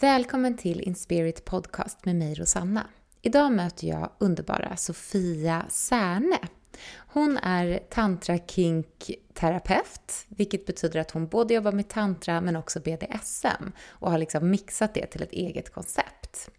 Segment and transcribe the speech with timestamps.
[0.00, 2.86] Välkommen till Inspirit Podcast med mig Rosanna.
[3.22, 6.38] Idag möter jag underbara Sofia Särne.
[6.96, 12.80] Hon är tantra kink terapeut, vilket betyder att hon både jobbar med tantra men också
[12.80, 16.50] BDSM och har liksom mixat det till ett eget koncept.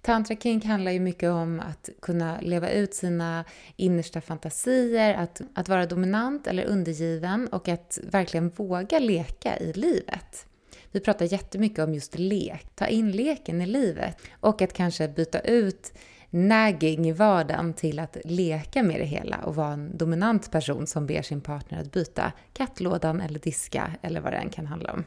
[0.00, 3.44] Tantra kink handlar ju mycket om att kunna leva ut sina
[3.76, 10.46] innersta fantasier, att, att vara dominant eller undergiven och att verkligen våga leka i livet.
[10.94, 15.40] Vi pratar jättemycket om just lek, ta in leken i livet och att kanske byta
[15.40, 15.92] ut
[16.30, 21.06] nagging i vardagen till att leka med det hela och vara en dominant person som
[21.06, 25.04] ber sin partner att byta kattlådan eller diska eller vad det än kan handla om.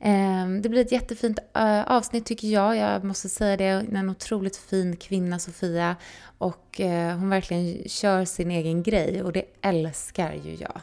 [0.00, 2.76] Ehm, det blir ett jättefint eh, avsnitt tycker jag.
[2.76, 3.86] Jag måste säga det.
[3.94, 5.96] En otroligt fin kvinna, Sofia.
[6.38, 10.80] Och eh, hon verkligen kör sin egen grej och det älskar ju jag.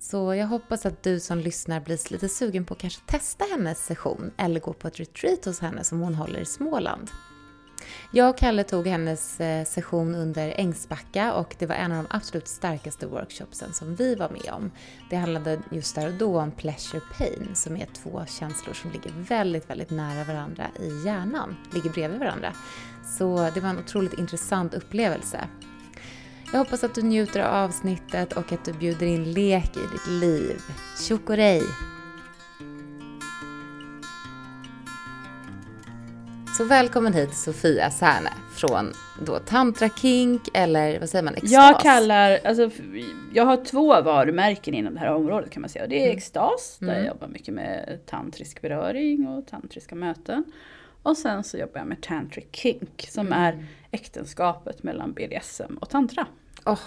[0.00, 3.86] Så jag hoppas att du som lyssnar blir lite sugen på att kanske testa hennes
[3.86, 7.10] session eller gå på ett retreat hos henne som hon håller i Småland.
[8.12, 12.16] Jag och Kalle tog hennes eh, session under Ängsbacka och det var en av de
[12.16, 14.70] absolut starkaste workshopsen som vi var med om.
[15.10, 19.10] Det handlade just där och då om pleasure pain som är två känslor som ligger
[19.10, 22.52] väldigt, väldigt nära varandra i hjärnan, ligger bredvid varandra.
[23.18, 25.48] Så det var en otroligt intressant upplevelse.
[26.52, 30.06] Jag hoppas att du njuter av avsnittet och att du bjuder in lek i ditt
[30.06, 30.60] liv.
[31.08, 31.62] Tjokorej!
[36.56, 38.92] Så välkommen hit Sofia Särne från
[39.26, 41.52] då Tantra Kink eller vad säger man, extas?
[41.52, 42.70] Jag kallar, alltså
[43.32, 45.86] jag har två varumärken inom det här området kan man säga.
[45.86, 46.16] Det är mm.
[46.16, 46.98] extas, där mm.
[46.98, 50.44] jag jobbar mycket med tantrisk beröring och tantriska möten.
[51.02, 53.38] Och sen så jobbar jag med Tantric Kink som mm.
[53.42, 56.26] är äktenskapet mellan BDSM och tantra.
[56.64, 56.80] Oh.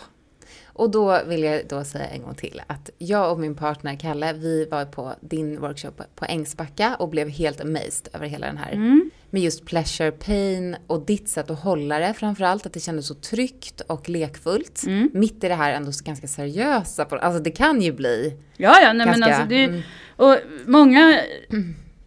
[0.73, 4.33] Och då vill jag då säga en gång till att jag och min partner Kalle,
[4.33, 8.71] vi var på din workshop på Ängsbacka och blev helt amazed över hela den här.
[8.71, 9.09] Mm.
[9.29, 13.15] Med just pleasure, pain och ditt sätt att hålla det framförallt, att det kändes så
[13.15, 14.83] tryggt och lekfullt.
[14.87, 15.09] Mm.
[15.13, 19.05] Mitt i det här ändå ganska seriösa, alltså det kan ju bli Ja, ja, nej
[19.05, 19.81] ganska, men alltså det, mm.
[20.15, 21.21] och många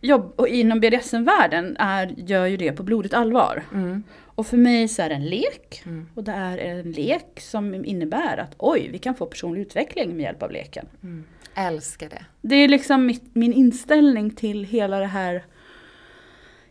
[0.00, 1.76] jobb och inom BDSM-världen
[2.16, 3.64] gör ju det på blodigt allvar.
[4.34, 5.82] Och för mig så är det en lek.
[5.86, 6.06] Mm.
[6.14, 10.22] Och det är en lek som innebär att oj, vi kan få personlig utveckling med
[10.22, 10.86] hjälp av leken.
[11.02, 11.24] Mm.
[11.54, 12.24] Älskar det.
[12.40, 15.44] Det är liksom mitt, min inställning till hela det här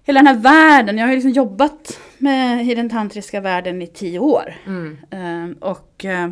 [0.06, 4.20] Hela den här världen, jag har liksom jobbat med, i den tantriska världen i tio
[4.20, 4.56] år.
[4.66, 4.98] Mm.
[5.14, 6.30] Uh, och uh,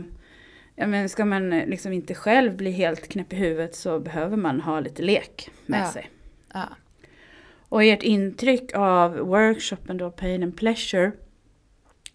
[0.75, 4.61] ja, men ska man liksom inte själv bli helt knäpp i huvudet så behöver man
[4.61, 5.91] ha lite lek med ja.
[5.91, 6.09] sig.
[6.53, 6.69] Ja.
[7.71, 11.11] Och ert intryck av workshopen då, Pain and Pleasure.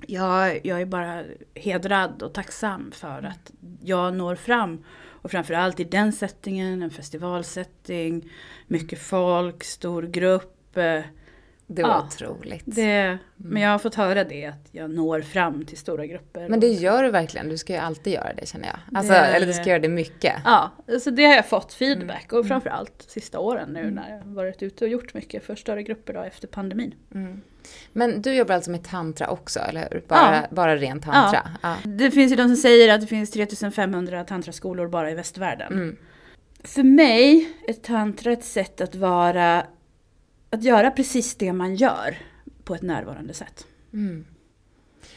[0.06, 1.22] Jag, jag är bara
[1.54, 3.52] hedrad och tacksam för att
[3.82, 4.84] jag når fram.
[5.04, 8.30] Och framförallt i den settingen, en festivalsetting,
[8.66, 10.78] mycket folk, stor grupp.
[11.66, 12.62] Det var ja, otroligt.
[12.64, 13.18] Det, mm.
[13.36, 16.48] men jag har fått höra det, att jag når fram till stora grupper.
[16.48, 18.98] Men det gör du verkligen, du ska ju alltid göra det känner jag.
[18.98, 20.34] Alltså, det, eller du ska göra det mycket.
[20.44, 22.40] Ja, alltså det har jag fått feedback mm.
[22.40, 23.94] och framförallt sista åren nu mm.
[23.94, 26.94] när jag varit ute och gjort mycket för större grupper då efter pandemin.
[27.14, 27.40] Mm.
[27.92, 30.02] Men du jobbar alltså med tantra också, eller hur?
[30.08, 30.42] Bara, ja.
[30.50, 31.40] bara ren tantra?
[31.62, 31.76] Ja.
[31.84, 31.90] ja.
[31.90, 35.72] Det finns ju de som säger att det finns 3500 tantraskolor bara i västvärlden.
[35.72, 35.96] Mm.
[36.64, 39.66] För mig är tantra ett sätt att vara
[40.50, 42.18] att göra precis det man gör
[42.64, 43.66] på ett närvarande sätt.
[43.92, 44.26] Mm.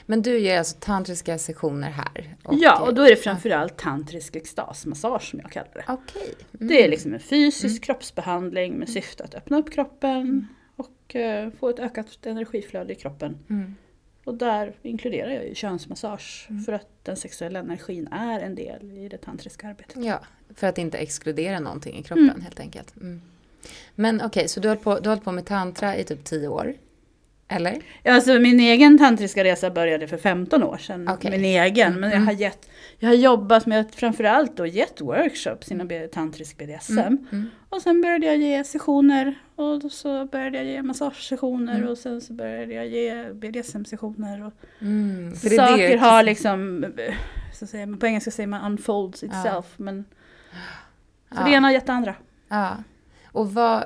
[0.05, 2.35] Men du ger alltså tantriska sessioner här?
[2.43, 5.93] Och ja, och då är det framförallt tantrisk extasmassage som jag kallar det.
[5.93, 6.33] Okay.
[6.53, 6.67] Mm.
[6.67, 7.79] Det är liksom en fysisk mm.
[7.79, 13.37] kroppsbehandling med syfte att öppna upp kroppen och uh, få ett ökat energiflöde i kroppen.
[13.49, 13.75] Mm.
[14.23, 16.63] Och där inkluderar jag ju könsmassage mm.
[16.63, 20.03] för att den sexuella energin är en del i det tantriska arbetet.
[20.03, 20.19] Ja,
[20.55, 22.41] för att inte exkludera någonting i kroppen mm.
[22.41, 22.93] helt enkelt.
[23.95, 26.73] Men okej, okay, så du har, på, du på med tantra i typ 10 år?
[27.51, 27.81] Eller?
[28.03, 31.09] Ja, alltså min egen tantriska resa började för 15 år sedan.
[31.09, 31.31] Okay.
[31.31, 31.93] Min egen.
[31.93, 32.27] Men jag mm.
[32.27, 32.69] har, gett,
[32.99, 36.99] jag har jobbat med att framförallt då gett workshops inom tantrisk BDSM.
[36.99, 37.27] Mm.
[37.31, 37.49] Mm.
[37.69, 39.35] Och sen började jag ge sessioner.
[39.55, 41.75] Och så började jag ge massagesessioner.
[41.75, 41.89] Mm.
[41.89, 44.45] Och sen så började jag ge BDSM-sessioner.
[44.45, 45.35] Och mm.
[45.35, 46.85] saker det har liksom,
[47.53, 49.45] så säger, på engelska säger man unfolds itself.
[49.77, 49.83] Ja.
[49.83, 50.05] Men,
[51.31, 51.43] så ja.
[51.45, 52.15] det ena har gett det andra.
[52.47, 52.77] Ja.
[53.31, 53.83] Och vad,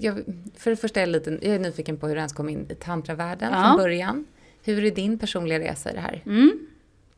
[0.00, 0.24] jag,
[0.56, 2.66] för det första är jag, lite, jag är nyfiken på hur du ens kom in
[2.70, 3.64] i tantravärlden ja.
[3.64, 4.26] från början.
[4.64, 6.22] Hur är din personliga resa i det här?
[6.26, 6.66] Mm.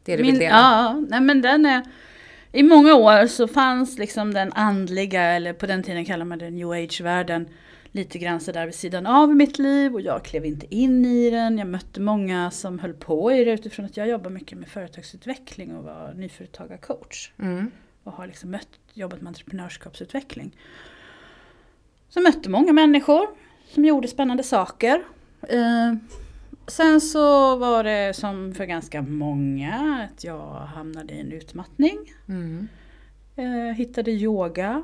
[0.05, 0.57] Det du Min, vill dela?
[0.57, 1.83] Ja, nej men den är...
[2.53, 6.51] I många år så fanns liksom den andliga, eller på den tiden kallar man det
[6.51, 7.49] new age-världen,
[7.93, 11.59] lite grann sådär vid sidan av mitt liv och jag klev inte in i den.
[11.59, 15.77] Jag mötte många som höll på i det utifrån att jag jobbar mycket med företagsutveckling
[15.77, 17.33] och var nyföretagarcoach.
[17.39, 17.71] Mm.
[18.05, 20.57] Och har liksom mött, jobbat med entreprenörskapsutveckling.
[22.15, 23.27] Så mötte många människor
[23.69, 25.05] som gjorde spännande saker.
[25.49, 25.95] Eh,
[26.67, 31.99] sen så var det som för ganska många att jag hamnade i en utmattning.
[32.29, 32.69] Mm.
[33.37, 34.83] Eh, hittade yoga.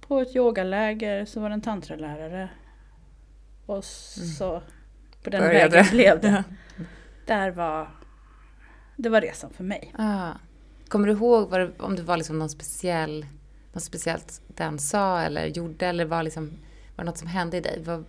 [0.00, 2.48] På ett yogaläger så var det en tantralärare.
[3.66, 4.62] Och så
[5.22, 6.44] på den Började vägen blev det.
[7.26, 7.88] Där var,
[8.96, 9.94] det var resan för mig.
[9.98, 10.32] Ah.
[10.88, 13.26] Kommer du ihåg det, om det var liksom någon speciell,
[13.72, 16.50] något speciellt den sa eller gjorde eller var, liksom,
[16.96, 17.82] var det något som hände i dig?
[17.86, 18.04] Vad,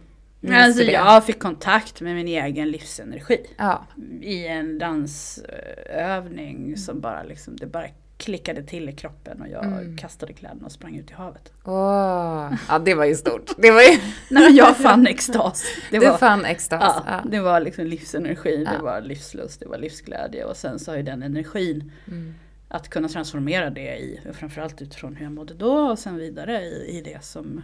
[0.54, 0.92] Alltså det?
[0.92, 3.46] jag fick kontakt med min egen livsenergi.
[3.58, 3.86] Ja.
[4.22, 7.86] I en dansövning som bara liksom, det bara
[8.18, 9.98] klickade till i kroppen och jag Mm.
[9.98, 11.54] kastade kläderna och sprang ut i havet.
[11.66, 13.52] Åh, ja det var ju stort.
[13.58, 13.88] Det var ju,
[14.30, 15.64] Nej men jag fann extas.
[15.92, 16.82] Det du var, fann extas.
[16.82, 17.30] ja, Ja.
[17.32, 18.72] det var liksom livsenergi, Ja.
[18.78, 22.34] det var livslust, det var livsglädje och sen så har ju den energin Mm.
[22.74, 26.98] Att kunna transformera det i, framförallt utifrån hur jag mådde då och sen vidare i,
[26.98, 27.62] i det som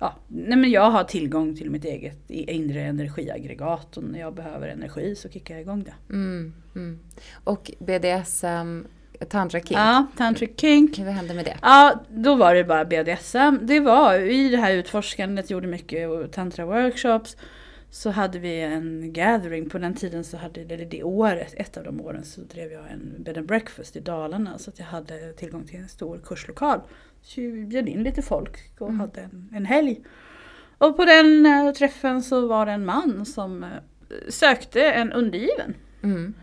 [0.00, 4.68] Ja, nej men jag har tillgång till mitt eget inre energiaggregat och när jag behöver
[4.68, 6.14] energi så kickar jag igång det.
[6.14, 6.98] Mm, mm.
[7.44, 8.86] Och BDSM,
[9.28, 9.80] tantra kink.
[9.80, 10.98] Ja, tantric kink.
[10.98, 11.56] Vad hände med det?
[11.62, 13.66] Ja, då var det bara BDSM.
[13.66, 17.36] Det var i det här utforskandet, gjorde mycket tantra-workshops.
[17.90, 21.84] Så hade vi en gathering, på den tiden så hade, eller det året, ett av
[21.84, 24.58] de åren så drev jag en bed and breakfast i Dalarna.
[24.58, 26.80] Så att jag hade tillgång till en stor kurslokal.
[27.22, 29.00] Så jag bjöd in lite folk och Mm.
[29.00, 30.00] hade en, en helg.
[30.78, 33.68] Och på den eh, träffen så var det en man som eh,
[34.28, 35.74] sökte en undergiven.
[36.02, 36.34] Mm.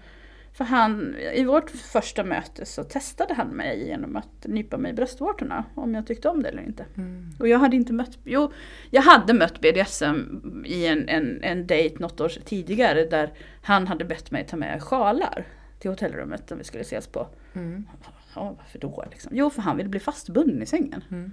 [0.55, 4.93] För han, i vårt första möte så testade han mig genom att nypa mig i
[4.93, 6.85] bröstvårtorna om jag tyckte om det eller inte.
[6.97, 7.29] Mm.
[7.39, 8.51] Och jag hade inte mött, jo,
[8.89, 14.05] jag hade mött BDSM i en, en, en dejt något år tidigare där han hade
[14.05, 15.45] bett mig ta med sjalar
[15.79, 17.27] till hotellrummet som vi skulle ses på.
[17.53, 17.87] Mm.
[18.35, 19.31] Ja, varför då liksom?
[19.35, 21.03] Jo, för han ville bli fastbunden i sängen.
[21.11, 21.31] Mm.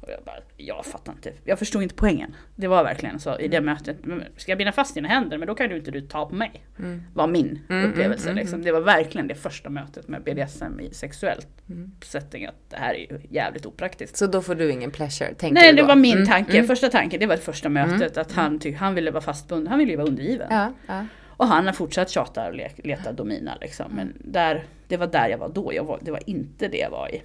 [0.00, 2.36] Och jag bara, jag fattar inte, jag förstod inte poängen.
[2.56, 5.46] Det var verkligen så i det mötet, "Men ska jag binda fast dina händer men
[5.48, 6.64] då kan ju inte du ta på mig.
[6.78, 7.02] Mm.
[7.14, 8.62] Var min Mm, upplevelse mm, mm, liksom.
[8.62, 11.92] Det var verkligen det första mötet med BDSM i sexuellt Mm.
[12.04, 12.46] setting.
[12.46, 14.16] Att det här är ju jävligt opraktiskt.
[14.16, 16.66] Så då får du ingen pleasure, Nej du det var min Mm, tanke, mm.
[16.66, 18.16] första tanken, det var det första mötet.
[18.16, 20.46] Att han, ty- han ville vara fastbunden, han ville ju vara undergiven.
[20.50, 21.06] Ja, ja.
[21.26, 23.92] Och han har fortsatt tjata och le- leta domina liksom.
[23.92, 26.90] Men där, det var där jag var då, jag var, det var inte det jag
[26.90, 27.22] var i.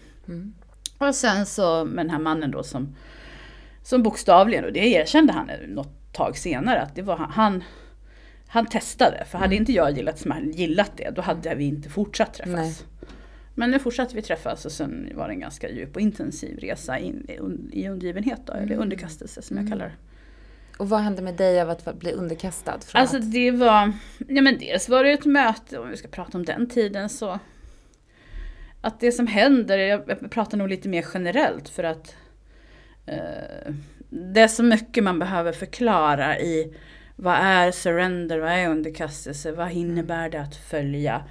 [0.99, 1.09] Mm.
[1.09, 2.95] Och sen så med den här mannen då som,
[3.83, 7.63] som bokstavligen, och det erkände han något tag senare, att det var han, han
[8.47, 12.53] han testade, för hade inte jag gillat, gillat det, då hade vi inte fortsatt träffas.
[12.53, 12.75] Nej.
[13.55, 16.99] Men nu fortsatte vi träffas och sen var det en ganska djup och intensiv resa
[16.99, 17.25] in
[17.71, 19.95] i, undergivenhet då, eller underkastelse som jag kallar det.
[20.77, 22.79] Och vad hände med dig av att bli underkastad?
[22.79, 23.91] Från Alltså det var,
[24.27, 27.39] ja men dels var det ett möte, om vi ska prata om den tiden så.
[28.85, 32.15] Att det som händer, jag pratar nog lite mer generellt för att
[33.05, 33.73] eh,
[34.09, 36.73] det är så mycket man behöver förklara i
[37.15, 41.23] vad är surrender, vad är underkastelse, vad innebär det att följa?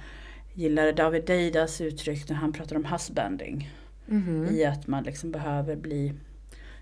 [0.53, 3.69] Gillar David Deidas uttryck när han pratar om husbanding.
[4.05, 4.47] Mhm.
[4.51, 6.13] I att man liksom behöver bli,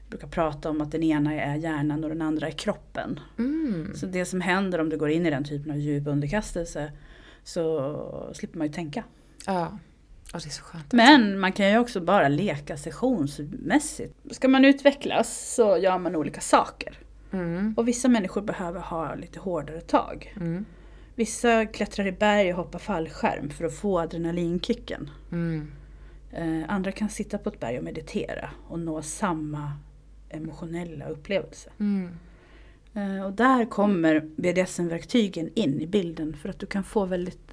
[0.10, 3.20] brukar prata om att den ena är hjärnan och den andra är kroppen.
[3.38, 3.92] Mm.
[3.96, 6.92] Så det som händer om du går in i den typen av djup underkastelse
[7.44, 9.04] så slipper man ju tänka.
[9.46, 9.78] Ja.
[10.62, 10.94] Skönt.
[10.94, 14.16] Men man kan ju också bara leka sessionsmässigt.
[14.31, 17.00] Ska man utvecklas så gör man olika saker.
[17.31, 17.74] Mm.
[17.78, 20.34] Och vissa människor behöver ha lite hårdare tag.
[20.36, 20.65] Mm.
[21.15, 25.10] Vissa klättrar i berg och hoppar fallskärm för att få adrenalinkicken.
[25.32, 25.72] Mm.
[26.32, 29.72] Eh, andra kan sitta på ett berg och meditera och nå samma
[30.30, 31.70] emotionella upplevelse.
[31.80, 32.10] Mm.
[32.94, 37.52] Eh, Och där kommer BDSM-verktygen in i bilden för att du kan få väldigt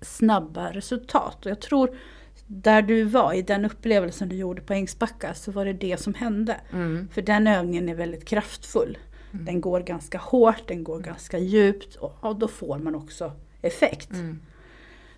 [0.00, 1.46] snabba resultat.
[1.46, 1.96] Och jag tror
[2.46, 6.14] där du var, i den upplevelsen du gjorde på Ängsbacka, så var det det som
[6.14, 6.56] hände.
[6.72, 7.08] Mm.
[7.12, 8.98] För den övningen är väldigt kraftfull.
[9.32, 14.12] Den går ganska hårt, den går ganska djupt och, och då får man också effekt.
[14.12, 14.40] Mm.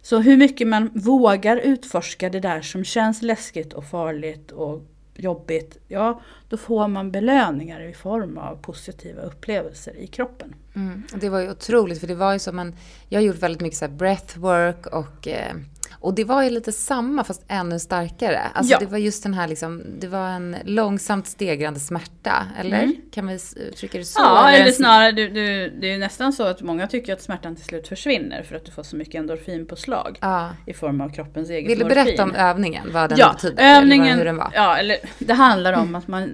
[0.03, 4.83] Så hur mycket man vågar utforska det där som känns läskigt och farligt och
[5.15, 10.55] jobbigt, ja då får man belöningar i form av positiva upplevelser i kroppen.
[10.75, 11.03] Mm.
[11.15, 12.77] Det var ju otroligt för det var ju som en,
[13.09, 15.55] jag har gjort väldigt mycket så här breathwork och, eh,
[15.93, 18.41] och det var ju lite samma fast ännu starkare.
[18.55, 18.79] Alltså Ja.
[18.79, 22.83] det var just den här liksom, det var en långsamt stegrande smärta, eller?
[22.83, 22.97] Mm.
[23.13, 24.21] Kan vi uttrycka det så?
[24.21, 27.23] Ja, eller en- snarare, du, du, det är ju nästan så att många tycker att
[27.23, 30.51] smärtan till slut försvinner för att du får så mycket endorfinpåslag Ja.
[30.67, 32.05] i form av kroppens eget Vill du morfin.
[32.05, 32.89] berätta om övningen?
[32.93, 33.63] Vad den ja, betyder?
[33.63, 34.51] eller övningen, vad, hur den var?
[34.55, 36.29] Ja, eller det handlar om att man eh,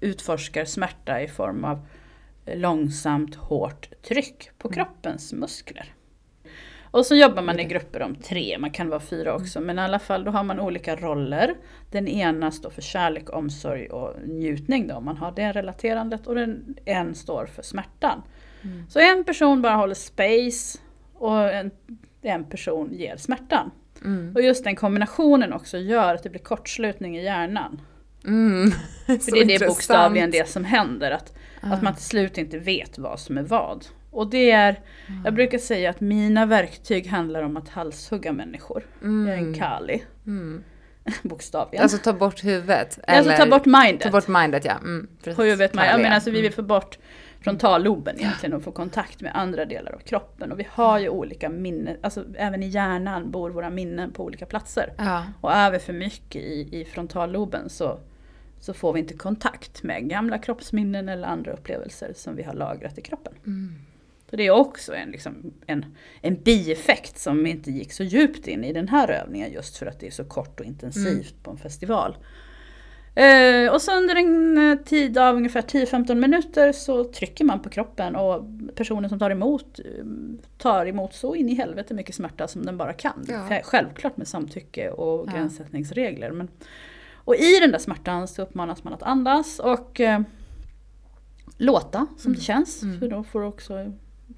[0.00, 1.86] utforskar smärta i form av
[2.54, 5.92] långsamt hårt tryck på kroppens muskler.
[6.96, 9.60] Och så jobbar man i grupper om tre, man kan vara fyra också.
[9.60, 11.54] Men i alla fall då har man olika roller.
[11.90, 16.26] Den ena står för kärlek, omsorg och njutning då, om man har det relaterandet.
[16.26, 18.22] Och den en står för smärtan.
[18.62, 18.84] Mm.
[18.88, 20.78] Så en person bara håller space
[21.14, 21.70] och en,
[22.22, 23.70] en person ger smärtan.
[24.04, 24.32] Mm.
[24.34, 27.80] Och just den kombinationen också gör att det blir kortslutning i hjärnan.
[28.26, 28.70] Mm.
[29.06, 31.10] För det är det bokstavligen det som händer.
[31.10, 31.72] Att, ah.
[31.72, 33.86] att man till slut inte vet vad som är vad.
[34.16, 35.20] Och det är, mm.
[35.24, 38.86] jag brukar säga att mina verktyg handlar om att halshugga människor.
[39.02, 39.28] Mm.
[39.28, 40.02] Jag är en kali.
[40.26, 40.64] Mm.
[41.22, 41.82] Bokstavligen.
[41.82, 42.98] Alltså ta bort huvudet?
[43.06, 44.00] Eller alltså ta bort mindet.
[44.00, 44.72] Ta bort mindet ja.
[44.72, 45.86] Mm, huvudet, mind.
[45.86, 46.98] Jag menar alltså vi vill få bort
[47.40, 50.52] frontalloben egentligen och få kontakt med andra delar av kroppen.
[50.52, 54.46] Och vi har ju olika minnen, alltså även i hjärnan bor våra minnen på olika
[54.46, 54.92] platser.
[54.98, 55.24] Ja.
[55.40, 57.98] Och är vi för mycket i, i frontalloben så,
[58.60, 62.98] så får vi inte kontakt med gamla kroppsminnen eller andra upplevelser som vi har lagrat
[62.98, 63.32] i kroppen.
[63.46, 63.74] Mm.
[64.30, 65.84] Så det är också en, liksom, en,
[66.20, 70.00] en bieffekt som inte gick så djupt in i den här övningen just för att
[70.00, 71.42] det är så kort och intensivt mm.
[71.42, 72.16] på en festival.
[73.16, 77.68] Eh, och så under en eh, tid av ungefär 10-15 minuter så trycker man på
[77.68, 80.04] kroppen och personen som tar emot eh,
[80.58, 83.26] tar emot så in i helvete mycket smärta som den bara kan.
[83.28, 83.60] Ja.
[83.64, 85.32] Självklart med samtycke och ja.
[85.32, 86.30] gränssättningsregler.
[86.30, 86.48] Men,
[87.14, 90.20] och i den där smärtan så uppmanas man att andas och eh,
[91.56, 92.38] låta som mm.
[92.38, 92.82] det känns.
[92.82, 93.00] Mm.
[93.00, 93.92] För då får också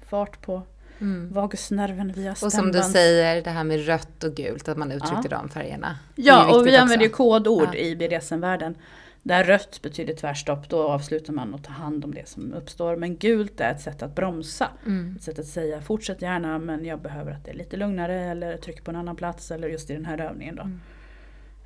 [0.09, 0.61] fart på
[0.99, 1.33] mm.
[1.33, 2.45] vagusnerven via stämband.
[2.45, 5.37] Och som du säger, det här med rött och gult, att man uttryckte ja.
[5.37, 5.97] de färgerna.
[6.15, 6.81] Ja, och vi också.
[6.81, 7.75] använder ju kodord ja.
[7.75, 8.75] i BDSM-världen.
[9.23, 12.95] Där rött betyder tvärstopp, då avslutar man och tar hand om det som uppstår.
[12.95, 14.67] Men gult är ett sätt att bromsa.
[14.85, 15.15] Mm.
[15.17, 18.57] Ett sätt att säga fortsätt gärna men jag behöver att det är lite lugnare eller
[18.57, 20.61] tryck på en annan plats eller just i den här övningen då.
[20.61, 20.81] Mm.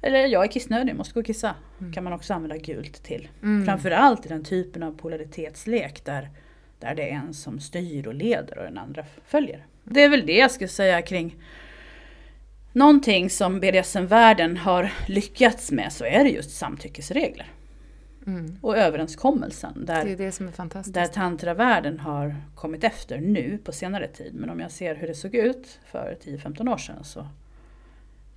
[0.02, 1.56] Eller jag är kissnödig, måste gå och kissa.
[1.80, 1.94] Mm.
[1.94, 3.28] Kan man också använda gult till.
[3.42, 3.66] Mm.
[3.66, 6.30] Framförallt i den typen av polaritetslek där
[6.84, 9.66] där det är en som styr och leder och den andra följer.
[9.84, 11.36] Det är väl det jag skulle säga kring
[12.74, 17.52] någonting som BDSM-världen har lyckats med så är det just samtyckesregler.
[18.28, 18.58] Mm.
[18.62, 19.86] Och överenskommelsen.
[19.86, 20.94] Där, det är det som är fantastiskt.
[20.94, 24.34] Där tantravärlden har kommit efter nu på senare tid.
[24.34, 27.28] Men om jag ser hur det såg ut för 10-15 år sedan så,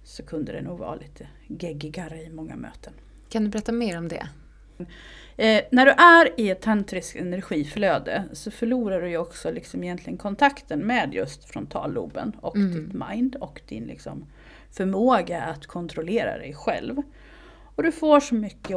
[0.04, 2.92] så kunde det nog vara lite geggigare i många möten.
[3.28, 4.28] Kan du berätta mer om det?
[5.36, 10.18] Eh, när du är i ett tantriskt energiflöde så förlorar du ju också liksom egentligen
[10.18, 12.72] kontakten med just frontalloben och mm.
[12.72, 14.26] ditt mind och din liksom
[14.70, 17.02] förmåga att kontrollera dig själv.
[17.76, 18.76] Och du får så mycket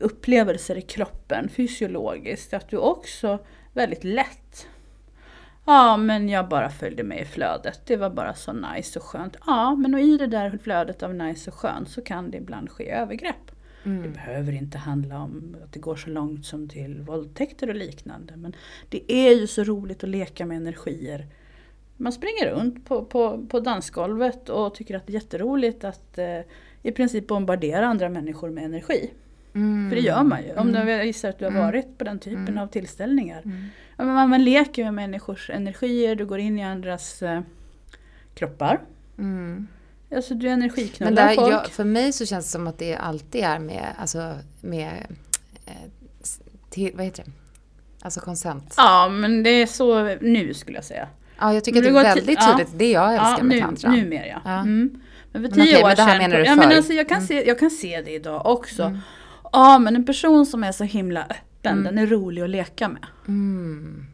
[0.00, 3.38] upplevelser i kroppen fysiologiskt att du också
[3.72, 4.66] väldigt lätt
[5.64, 9.36] Ja men jag bara följde med i flödet, det var bara så nice och skönt.
[9.46, 12.70] Ja men och i det där flödet av nice och skönt så kan det ibland
[12.70, 13.51] ske övergrepp.
[13.84, 14.02] Mm.
[14.02, 18.36] Det behöver inte handla om att det går så långt som till våldtäkter och liknande.
[18.36, 18.56] Men
[18.88, 21.26] det är ju så roligt att leka med energier.
[21.96, 26.40] Man springer runt på, på, på dansgolvet och tycker att det är jätteroligt att eh,
[26.82, 29.10] i princip bombardera andra människor med energi.
[29.54, 29.90] Mm.
[29.90, 30.50] För det gör man ju.
[30.50, 30.86] Om mm.
[30.86, 31.62] du, jag gissar att du har mm.
[31.62, 32.58] varit på den typen mm.
[32.58, 33.42] av tillställningar.
[33.96, 37.40] Ja, man, man leker med människors energier, du går in i andras eh,
[38.34, 38.80] kroppar.
[40.16, 41.52] Alltså du energiknullar Men folk.
[41.52, 45.06] Jag, för mig så känns det som att det alltid är med, alltså med,
[45.66, 45.72] eh,
[46.70, 47.30] till, vad heter det?
[48.02, 48.74] Alltså konsent.
[48.76, 51.08] Ja men det är så nu skulle jag säga.
[51.38, 52.66] Ja jag tycker att det är väldigt tydligt, ja.
[52.74, 53.90] det jag älskar ja, med tantra.
[53.90, 54.40] Numera ja.
[54.44, 54.58] ja.
[54.58, 55.00] Mm.
[55.32, 56.18] Men för tio men, år sedan.
[56.18, 57.26] Menar du ja, men alltså, jag, kan mm.
[57.26, 58.82] se, jag kan se det idag också.
[58.82, 58.98] Mm.
[59.52, 61.84] Ja men en person som är så himla öppen, mm.
[61.84, 63.06] den är rolig att leka med.
[63.28, 64.06] Mm.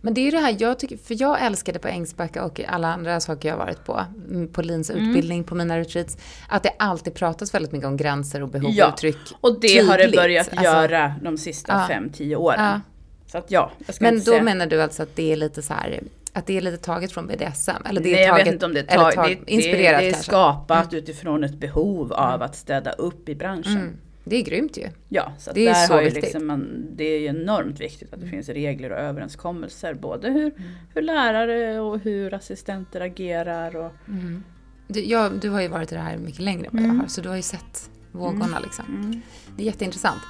[0.00, 2.92] Men det är ju det här, jag tycker, för jag älskade på Ängsbacka och alla
[2.92, 5.08] andra saker jag varit på, mm, på Lins mm.
[5.08, 6.16] utbildning, på mina retreats,
[6.48, 9.18] att det alltid pratas väldigt mycket om gränser och behov ja, och uttryck.
[9.40, 9.88] och det tydligt.
[9.88, 12.64] har det börjat alltså, göra de sista ja, fem, tio åren.
[12.64, 12.80] Ja.
[13.26, 14.42] Så att ja, jag ska Men inte då säga.
[14.42, 16.00] menar du alltså att det är lite så här,
[16.32, 17.70] att det är lite taget från BDSM?
[17.88, 20.00] Eller det är Nej, jag taget, vet inte om det är taget, tag, det, inspirerat
[20.00, 21.02] det, det är skapat mm.
[21.02, 22.42] utifrån ett behov av mm.
[22.42, 23.76] att städa upp i branschen.
[23.76, 23.96] Mm.
[24.28, 24.88] Det är grymt ju.
[25.08, 26.22] Ja, så det är där så har viktigt.
[26.22, 28.30] Liksom man, det är ju enormt viktigt att det mm.
[28.30, 29.94] finns regler och överenskommelser.
[29.94, 30.70] Både hur, mm.
[30.94, 33.76] hur lärare och hur assistenter agerar.
[33.76, 33.92] Och...
[34.08, 34.44] Mm.
[34.88, 37.00] Du, ja, du har ju varit i det här mycket längre än vad jag mm.
[37.00, 38.62] har, så du har ju sett vågorna mm.
[38.62, 39.22] liksom.
[39.56, 40.22] Det är jätteintressant.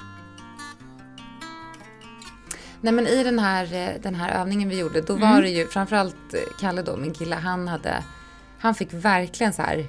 [2.81, 5.65] Nej men i den här, eh, den här övningen vi gjorde, då var det ju
[5.65, 8.03] framförallt Kalle då, min kille, han hade,
[8.59, 9.85] han fick verkligen så här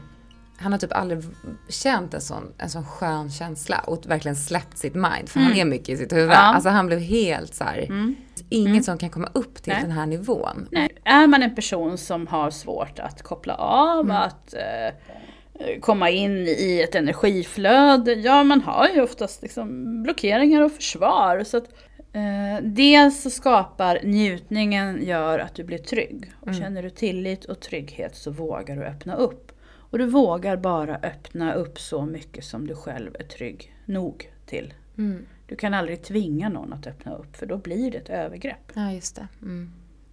[0.58, 1.22] han har typ aldrig
[1.68, 5.28] känt en sån, en sån skön känsla och verkligen släppt sitt mind.
[5.28, 5.50] För mm.
[5.50, 6.30] han är mycket i sitt huvud.
[6.30, 6.36] Ja.
[6.36, 8.16] Alltså han blev helt så här, mm.
[8.48, 8.82] inget mm.
[8.82, 9.82] som kan komma upp till Nej.
[9.82, 10.68] den här nivån.
[10.70, 10.88] Nej.
[11.04, 14.16] Är man en person som har svårt att koppla av, mm.
[14.16, 20.72] att eh, komma in i ett energiflöde, ja man har ju oftast liksom blockeringar och
[20.72, 21.44] försvar.
[21.44, 21.68] Så att,
[22.12, 26.32] Eh, dels så skapar njutningen gör att du blir trygg.
[26.40, 26.60] Och Mm.
[26.60, 29.47] Känner du tillit och trygghet så vågar du öppna upp.
[29.90, 34.74] Och du vågar bara öppna upp så mycket som du själv är trygg nog till.
[34.98, 35.26] Mm.
[35.46, 38.72] Du kan aldrig tvinga någon att öppna upp för då blir det ett övergrepp.
[38.74, 39.28] Ja, just det.
[39.42, 39.72] Mm.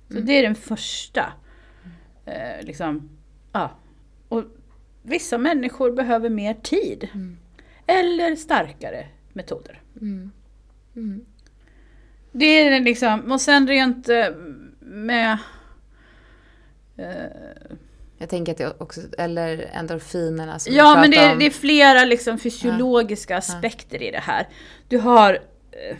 [0.09, 1.33] Så det är den första.
[2.25, 3.09] Eh, liksom,
[3.51, 3.71] ja.
[4.27, 4.43] Och
[5.03, 7.09] vissa människor behöver mer tid.
[7.13, 7.37] Mm.
[7.87, 9.81] Eller starkare metoder.
[10.01, 10.31] Mm.
[10.95, 11.25] Mm.
[12.31, 14.29] Det är det liksom, och sen rent eh,
[14.79, 15.37] med...
[16.97, 17.75] Eh,
[18.25, 22.05] Jag tänker att det också, eller endorfinerna som ja men det är, det är flera
[22.05, 24.47] liksom fysiologiska aspekter i det här.
[24.87, 25.33] Du har,
[25.71, 25.97] eh,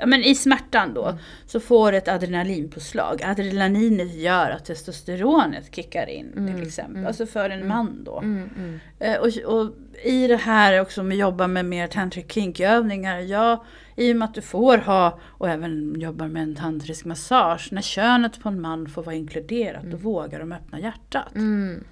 [0.00, 1.18] ja men i smärtan då, Mm.
[1.46, 3.22] så får du ett adrenalinpåslag.
[3.24, 6.96] Adrenalinet gör att testosteronet kickar in Mm, till exempel.
[6.96, 7.68] mm, Alltså för en mm.
[7.68, 8.18] man då.
[8.18, 8.80] Mm, mm.
[8.98, 9.72] Eh, Och, och
[10.04, 13.64] i det här också med att jobba med mer tantric kink-övningar, ja,
[13.96, 17.82] i och med att du får ha, och även jobbar med en tantrisk massage, när
[17.82, 21.34] könet på en man får vara inkluderat, då vågar de öppna hjärtat.
[21.34, 21.84] Mm.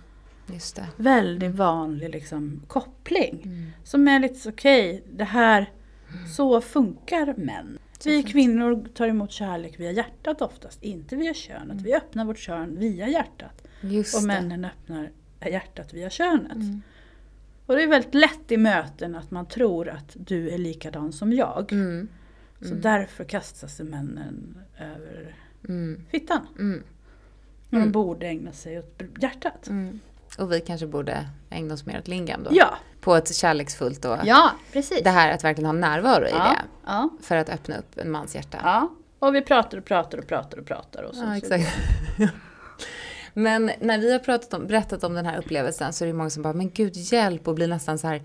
[0.96, 3.40] Väldigt vanlig liksom, koppling.
[3.44, 3.70] Mm.
[3.84, 5.70] Som är lite så, okej, det här,
[6.36, 7.78] så funkar män.
[8.04, 11.82] Vi kvinnor tar emot kärlek via hjärtat oftast, inte via könet.
[11.82, 13.68] Vi öppnar vårt kön via hjärtat.
[13.80, 14.26] Just Och det.
[14.26, 15.10] männen öppnar
[15.46, 16.52] hjärtat via könet.
[16.52, 16.82] Mm.
[17.66, 21.32] Och det är väldigt lätt i möten att man tror att du är likadan som
[21.32, 21.72] jag.
[21.72, 22.08] Mm.
[22.60, 25.36] Så därför kastas sig männen över
[25.68, 26.04] Mm.
[26.10, 26.46] fittan.
[26.58, 26.82] Mm.
[27.70, 27.84] Mm.
[27.84, 29.68] de borde ägna sig åt hjärtat.
[29.68, 30.00] Mm.
[30.38, 32.50] Och vi kanske borde ägna oss mer åt lingam då?
[32.52, 35.00] Ja, På ett kärleksfullt och ja precis.
[35.04, 36.58] det här att verkligen ha närvaro i ja, det.
[36.86, 38.58] ja, För att öppna upp en mans hjärta.
[38.62, 38.90] ja.
[39.18, 41.02] Och vi pratar och pratar och pratar och pratar.
[41.02, 41.76] Och så, Ja, så- exakt.
[43.34, 46.30] Men när vi har pratat om, berättat om den här upplevelsen så är det många
[46.30, 48.22] som bara, men gud hjälp och blir nästan så här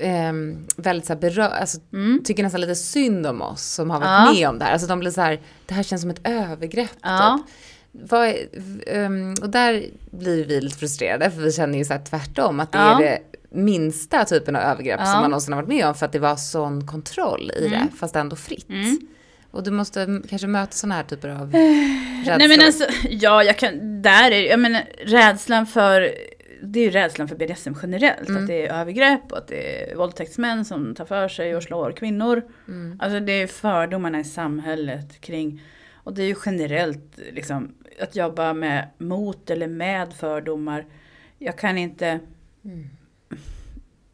[0.00, 2.20] ehm, väldigt så här berör, alltså Mm.
[2.24, 4.32] tycker nästan lite synd om oss som har varit Ja.
[4.32, 4.72] med om det här.
[4.72, 7.38] Alltså de blir så här, det här känns som ett övergrepp Ja.
[7.46, 7.56] typ.
[8.10, 8.34] Vad
[8.86, 12.72] ehm, och där blir vi lite frustrerade för vi känner ju så här tvärtom att
[12.72, 12.98] det Ja.
[12.98, 13.18] är det
[13.50, 15.06] minsta typen av övergrepp Ja.
[15.06, 17.70] som man någonsin har varit med om för att det var sån kontroll i Mm.
[17.90, 18.68] det fast ändå fritt.
[18.68, 18.98] Mm.
[19.50, 22.38] Och du måste kanske möta såna här typer av rädslor.
[22.38, 26.14] Nej men alltså, ja jag kan, där är jag menar rädslan för,
[26.62, 28.28] det är ju rädslan för BDSM generellt.
[28.28, 28.42] Mm.
[28.42, 31.92] Att det är övergrepp och att det är våldtäktsmän som tar för sig och slår
[31.92, 32.42] kvinnor.
[32.68, 33.00] Mm.
[33.02, 35.62] Alltså det är fördomarna i samhället kring,
[35.94, 40.84] och det är ju generellt liksom, att jobba med mot eller med fördomar.
[41.38, 42.20] Jag kan inte,
[42.64, 42.88] Mm.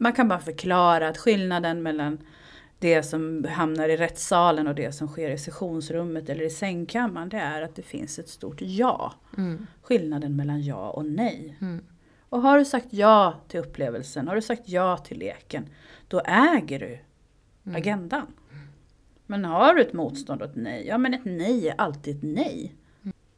[0.03, 2.19] Man kan bara förklara att skillnaden mellan
[2.79, 7.37] det som hamnar i rättssalen och det som sker i sessionsrummet eller i sängkammaren, det
[7.37, 9.13] är att det finns ett stort ja.
[9.39, 9.67] Mm.
[9.83, 11.57] Skillnaden mellan ja och nej.
[11.61, 11.85] Mm.
[12.29, 15.67] Och har du sagt ja till upplevelsen, har du sagt ja till leken,
[16.09, 16.99] då äger du
[17.65, 17.77] Mm.
[17.77, 18.27] agendan.
[19.27, 22.23] Men har du ett motstånd och ett nej, ja men ett nej är alltid ett
[22.23, 22.75] nej.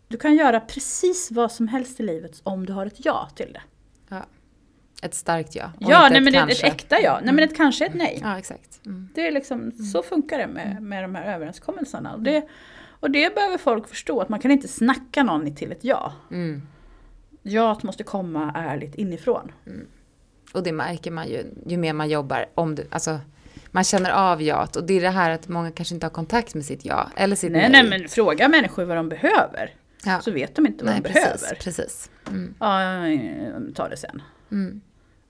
[0.08, 3.52] Du kan göra precis vad som helst i livet om du har ett ja till
[3.52, 3.62] det.
[5.04, 5.64] Ett starkt ja.
[5.80, 7.20] och Ja, nej men ett, ett äkta ja.
[7.22, 8.18] Nej men ett kanske ett nej.
[8.22, 8.80] Ja, exakt.
[8.86, 9.08] Mm.
[9.14, 12.14] Det är liksom, så funkar det med, med de här överenskommelserna.
[12.14, 12.48] Och det,
[13.00, 16.12] och det behöver folk förstå, att man kan inte snacka någon till ett ja.
[16.30, 16.62] Mm.
[17.42, 19.52] Jaet måste komma ärligt inifrån.
[20.52, 22.46] Och det märker man ju, ju mer man jobbar.
[22.54, 23.20] Om du, alltså,
[23.70, 24.76] man känner av jaet.
[24.76, 27.10] Och det är det här att många kanske inte har kontakt med sitt ja.
[27.16, 29.74] Eller sitt Nej, nej men fråga människor vad de behöver.
[30.04, 30.20] Ja.
[30.20, 31.60] Så vet de inte vad nej, de precis, behöver.
[31.60, 32.10] precis.
[32.28, 32.54] Mm.
[32.60, 34.22] Ja, ta det sen.
[34.52, 34.80] Mm.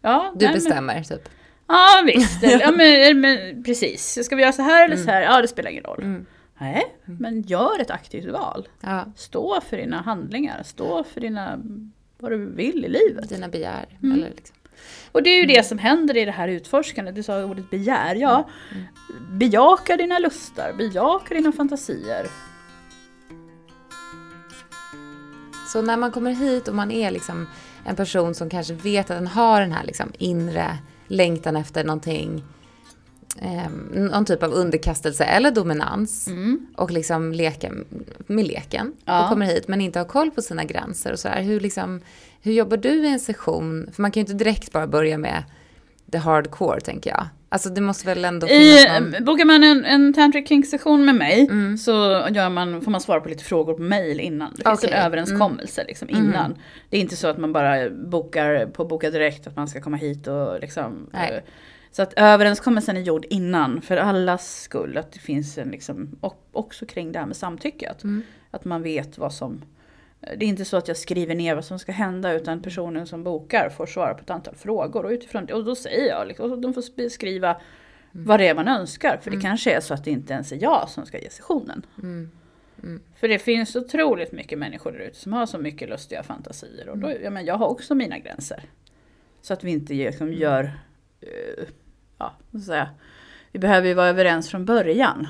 [0.04, 1.28] Ja, Du nej, men- bestämmer, typ.
[1.68, 4.24] Ja visst, ja, men, men precis.
[4.24, 5.22] Ska vi göra så här eller så här?
[5.22, 6.02] Ja det spelar ingen roll.
[6.02, 6.26] Mm.
[6.58, 8.68] Nej, men gör ett aktivt val.
[8.80, 11.58] Ja, Stå för dina handlingar, stå för dina,
[12.18, 13.28] vad du vill i livet.
[13.28, 13.86] dina begär.
[14.02, 14.18] Mm.
[14.18, 14.56] Eller liksom.
[15.12, 17.14] Och det är ju det som händer i det här utforskandet.
[17.14, 18.48] Du sa ordet begär, ja.
[19.30, 22.26] Bejaka dina lustar, bejaka dina fantasier.
[25.72, 27.46] Så när man kommer hit och man är liksom
[27.86, 32.42] en person som kanske vet att den har den här liksom inre längtan efter någonting,
[33.38, 36.28] eh, någon typ av underkastelse eller dominans
[36.76, 37.72] och liksom leka
[38.26, 39.22] med leken Ja.
[39.22, 41.42] och kommer hit men inte har koll på sina gränser och sådär.
[41.42, 42.00] Hur, liksom,
[42.42, 43.90] hur jobbar du i en session?
[43.92, 45.42] För man kan ju inte direkt bara börja med
[46.12, 47.26] the hardcore tänker jag.
[47.48, 49.24] Alltså det måste väl ändå finnas I, någon...
[49.24, 51.78] bokar man en, en tantric kink session med mig Mm.
[51.78, 51.92] så
[52.30, 54.54] gör man, får man svara på lite frågor på mail innan.
[54.56, 54.84] Det finns.
[54.84, 54.94] Mm.
[54.98, 56.54] en överenskommelse liksom innan.
[56.90, 59.96] Det är inte så att man bara bokar på Boka Direkt att man ska komma
[59.96, 61.10] hit och liksom...
[61.12, 61.30] Nej.
[61.32, 61.42] eh,
[61.90, 64.96] Så att överenskommelsen är gjord innan för allas skull.
[64.98, 67.90] Att det finns en liksom, och också kring det här med samtycke.
[67.90, 68.22] Att, Mm.
[68.50, 69.62] att man vet vad som...
[70.36, 73.24] Det är inte så att jag skriver ner vad som ska hända utan personen som
[73.24, 75.04] bokar får svara på ett antal frågor.
[75.04, 77.60] Och utifrån det, och då säger jag, liksom, de får beskriva
[78.12, 79.20] vad det är man önskar.
[79.22, 81.86] För det kanske är så att det inte ens är jag som ska ge sessionen.
[82.02, 82.30] Mm.
[83.16, 86.88] För det finns otroligt mycket människor där ute som har så mycket lustiga fantasier.
[86.88, 88.62] Och då, ja, men jag har också mina gränser.
[89.42, 90.64] Så att vi inte liksom gör,
[91.20, 91.64] eh,
[92.18, 92.90] ja, ska jag säga,
[93.52, 95.28] vi behöver ju vara överens från början.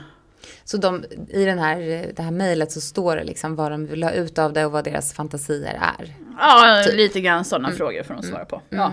[0.65, 1.79] Så de, i den här,
[2.17, 4.73] det här mejlet så står det liksom vad de vill ha ut av det och
[4.73, 6.15] vad deras fantasier är.
[6.39, 8.63] Ja, lite grann sådana frågor får de svara på.
[8.69, 8.93] Ja.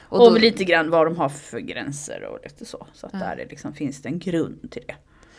[0.00, 2.86] Och Och, då- lite grann vad de har för gränser och lite så.
[2.94, 4.94] Så att där är liksom, finns det en grund till det.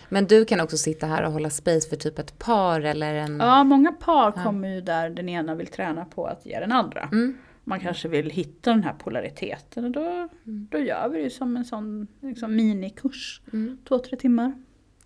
[0.09, 3.39] Men du kan också sitta här och hålla space för typ ett par eller en...
[3.39, 7.09] Ja, många par kommer ju där den ena vill träna på att ge den andra.
[7.11, 7.37] Mm.
[7.63, 11.65] Man kanske vill hitta den här polariteten och då, då gör vi det som en
[11.65, 13.41] sån liksom, minikurs.
[13.53, 13.77] Mm.
[13.87, 14.53] Två, tre timmar.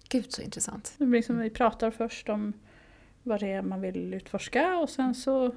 [0.10, 0.96] Gud så intressant.
[0.98, 2.54] Det blir liksom, vi pratar först om
[3.24, 5.56] vad det är man vill utforska och sen så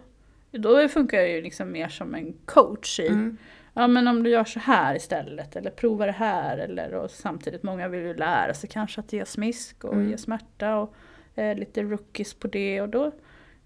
[0.50, 3.36] då funkar jag ju liksom mer som en coach i Mm.
[3.74, 7.62] Ja men om du gör så här istället eller prova det här eller och samtidigt
[7.62, 10.10] många vill ju lära sig kanske att ge smisk och Mm.
[10.10, 10.94] ge smärta och
[11.34, 13.12] eh, lite rookies på det och då,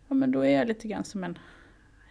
[0.08, 1.38] ja, men då är jag lite grann som en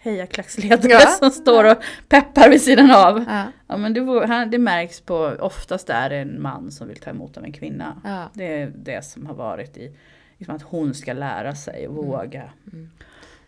[0.03, 0.99] hejaklacksledare Ja.
[1.19, 1.77] som står och
[2.09, 3.25] peppar vid sidan av.
[3.27, 3.45] Ja.
[3.67, 7.37] Ja men det, det märks på, oftast är det en man som vill ta emot
[7.37, 8.01] av en kvinna.
[8.03, 8.29] Ja.
[8.33, 9.95] Det är det som har varit i,
[10.37, 12.49] liksom att hon ska lära sig och våga.
[12.73, 12.89] Mm.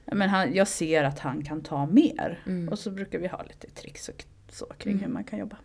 [0.06, 2.40] Men han, jag ser att han kan ta mer.
[2.46, 2.70] Mm.
[2.70, 5.58] Och så brukar vi ha lite tricks och så kring hur man kan jobba.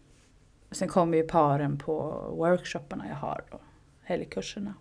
[0.70, 1.94] Sen kommer ju paren på
[2.36, 3.62] workshopparna jag har och
[4.02, 4.74] helgkurserna.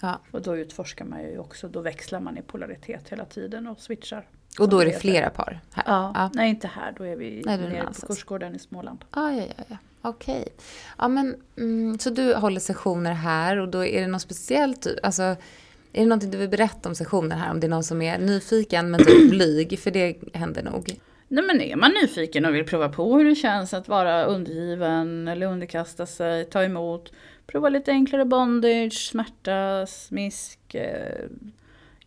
[0.00, 0.20] Ja.
[0.30, 4.26] Och då utforskar man ju också, då växlar man i polaritet hela tiden och switchar.
[4.58, 5.84] Och då är det flera par här?
[5.86, 6.12] Ja.
[6.14, 6.30] Ja.
[6.34, 9.04] nej inte här, då är vi Nej, nere på kursgården i Småland.
[9.14, 9.76] Ja, ja, ja, ja.
[10.02, 10.48] Okej.
[10.98, 14.86] Ja, men mm, så du håller sessioner här och då är det något speciellt?
[15.02, 15.36] Alltså, är
[15.92, 17.50] det någonting du vill berätta om sessionen här?
[17.50, 19.78] Om det är någon som är nyfiken men typ blyg?
[19.78, 21.00] För det händer nog.
[21.28, 25.28] Nej men är man nyfiken och vill prova på hur det känns att vara undergiven
[25.28, 27.12] eller underkasta sig, ta emot,
[27.46, 30.76] prova lite enklare bondage, smärta, smisk.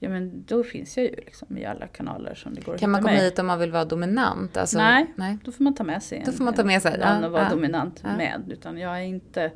[0.03, 3.01] Ja men då finns jag ju liksom i alla kanaler som det går Kan man
[3.01, 3.23] komma mig.
[3.23, 4.57] hit om man vill vara dominant?
[4.57, 5.13] Alltså, Nej.
[5.15, 5.37] nej.
[5.43, 7.25] Då får man ta med sig en, Då får man ta med sig, man ja,
[7.27, 7.49] och vara ja.
[7.49, 8.17] dominant Ja.
[8.17, 8.41] med.
[8.51, 9.51] Utan jag är inte,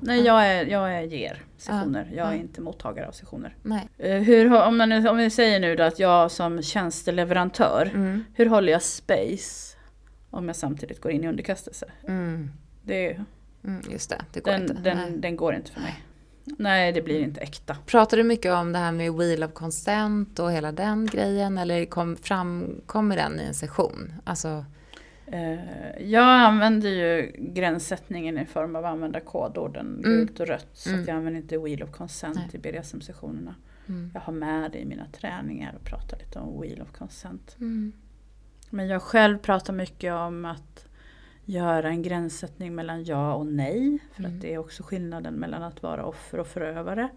[0.00, 3.56] nej jag är, jag är ger sessioner, jag är inte mottagare av sessioner.
[3.62, 3.88] nej.
[3.98, 8.24] Eh, Hur, om, man, om vi säger nu då att jag som tjänsteleverantör, Mm.
[8.34, 9.76] hur håller jag space
[10.30, 11.86] om jag samtidigt går in i underkastelse?
[12.08, 12.50] Mm.
[12.82, 13.24] Det, är-
[13.64, 14.74] Mm, just det, det går den, inte.
[14.74, 16.02] Den, den går inte för mig.
[16.58, 17.76] Nej, det blir inte äkta.
[17.86, 21.58] Pratar du mycket om det här med wheel of consent och hela den grejen?
[21.58, 24.12] Eller kom, framkommer den i en session?
[24.24, 24.64] Alltså,
[25.32, 25.58] Eh,
[26.00, 30.02] Jag använder ju gränssättningen i form av att använda kodorden Mm.
[30.02, 30.68] gult och rött.
[30.72, 31.04] Så Mm.
[31.04, 32.48] jag använder inte Wheel of Consent Nej.
[32.52, 33.54] i BDSM-sessionerna.
[33.88, 34.10] mm.
[34.14, 37.56] Jag har med det i mina träningar och pratar lite om Wheel of Consent.
[37.60, 37.92] Mm.
[38.70, 40.87] Men jag själv pratar mycket om att
[41.48, 43.98] göra en gränssättning mellan ja och nej.
[44.12, 44.34] För Mm.
[44.34, 47.08] att det är också skillnaden mellan att vara offer och förövare.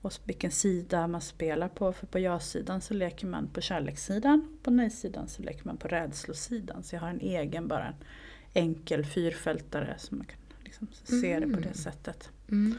[0.00, 1.92] Och vilken sida man spelar på.
[1.92, 4.58] För på ja-sidan så leker man på kärlekssidan.
[4.62, 6.82] På nej-sidan så leker man på rädslosidan.
[6.82, 7.94] Så jag har en egen, bara en
[8.54, 9.94] enkel fyrfältare.
[9.98, 12.30] som man kan liksom se det på det sättet.
[12.48, 12.74] Mm.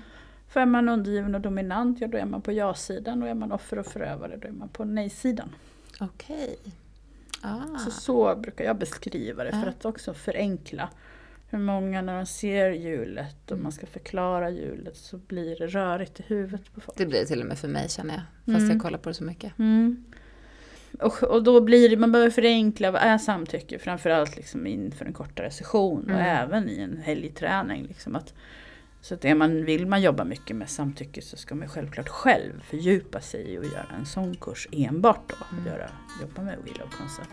[0.48, 3.24] För är man undergiven och dominant, ja då är man på ja-sidan.
[3.24, 5.50] Och är man offer och förövare, då är man på nej-sidan.
[6.00, 6.58] Okej.
[7.42, 7.78] Ah.
[7.78, 9.70] Så, så brukar jag beskriva det för Ja.
[9.70, 10.90] att också förenkla.
[11.50, 16.20] Hur många när de ser hjulet och man ska förklara hjulet så blir det rörigt
[16.20, 16.98] i huvudet på folk.
[16.98, 18.24] Det blir det till och med för mig känner jag.
[18.54, 18.72] Fast Mm.
[18.72, 19.60] jag kollar på det så mycket.
[19.60, 20.04] Mm.
[21.00, 23.80] Och, och då blir det, man behöver förenkla, vad är samtycke?
[23.80, 26.26] Framförallt liksom inför en kortare session och Mm.
[26.26, 27.84] även i en helgträning.
[27.88, 28.34] Liksom att,
[29.08, 32.64] så att är man, vill man jobba mycket med samtycke så ska man självklart själv
[32.64, 35.36] fördjupa sig i och göra en sån kurs enbart då.
[35.52, 35.68] Mm.
[35.68, 35.90] Göra,
[36.22, 37.30] jobba med Wheel of Concept.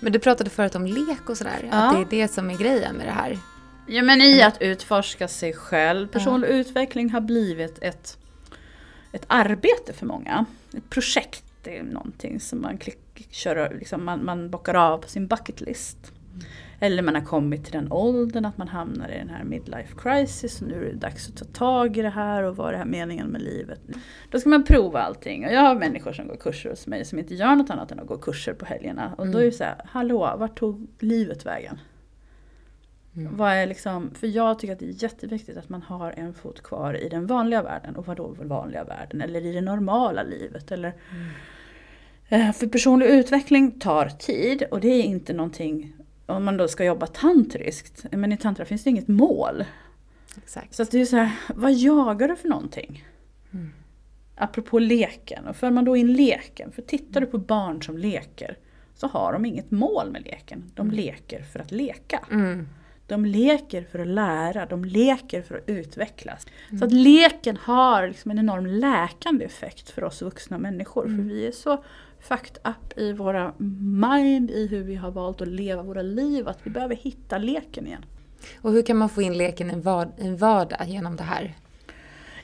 [0.00, 1.68] Men du pratade förut om lek och sådär.
[1.70, 1.90] Ja.
[1.90, 3.38] Att det är det som är grejen med det här.
[3.86, 6.08] Ja men i att utforska sig själv.
[6.08, 8.18] Personlig utveckling har blivit ett,
[9.12, 10.44] ett arbete för många.
[10.76, 15.08] Ett projekt det är någonting som man, klick, kör, liksom man, man bockar av på
[15.08, 16.12] sin bucket list.
[16.84, 20.62] Eller man har kommit till den åldern att man hamnar i den här midlife crisis.
[20.62, 22.78] Och nu är det dags att ta tag i det här och vad är det
[22.78, 23.80] här meningen med livet?
[24.30, 25.46] Då ska man prova allting.
[25.46, 28.00] Och jag har människor som går kurser hos mig som inte gör något annat än
[28.00, 29.14] att gå kurser på helgerna.
[29.18, 31.80] Och då är det så här, hallå, vart tog livet vägen?
[33.16, 33.36] Mm.
[33.36, 36.62] Vad är liksom, för jag tycker att det är jätteviktigt att man har en fot
[36.62, 37.96] kvar i den vanliga världen.
[37.96, 39.20] Och vadå vanliga världen?
[39.20, 40.72] Eller i det normala livet.
[40.72, 40.92] Eller,
[42.28, 45.92] Eh, För personlig utveckling tar tid och det är inte någonting
[46.26, 48.06] om man då ska jobba tantriskt.
[48.12, 49.64] Men i tantra finns det inget mål.
[50.36, 50.74] Exakt.
[50.74, 53.04] Så att det är så här, vad jagar du för någonting?
[53.52, 53.72] Mm.
[54.36, 58.56] Apropå leken, och för man då in leken, för tittar du på barn som leker
[58.94, 60.70] så har de inget mål med leken.
[60.74, 62.20] De leker för att leka.
[62.30, 62.68] Mm.
[63.06, 66.46] De leker för att lära, de leker för att utvecklas.
[66.68, 66.78] Mm.
[66.78, 71.06] Så att leken har liksom en enorm läkande effekt för oss vuxna människor.
[71.06, 71.16] Mm.
[71.16, 71.84] För vi är så
[72.28, 73.52] fucked up i våra
[74.10, 77.86] mind, i hur vi har valt att leva våra liv, att vi behöver hitta leken
[77.86, 78.04] igen.
[78.60, 79.72] Och hur kan man få in leken i
[80.18, 81.54] en vardag genom det här?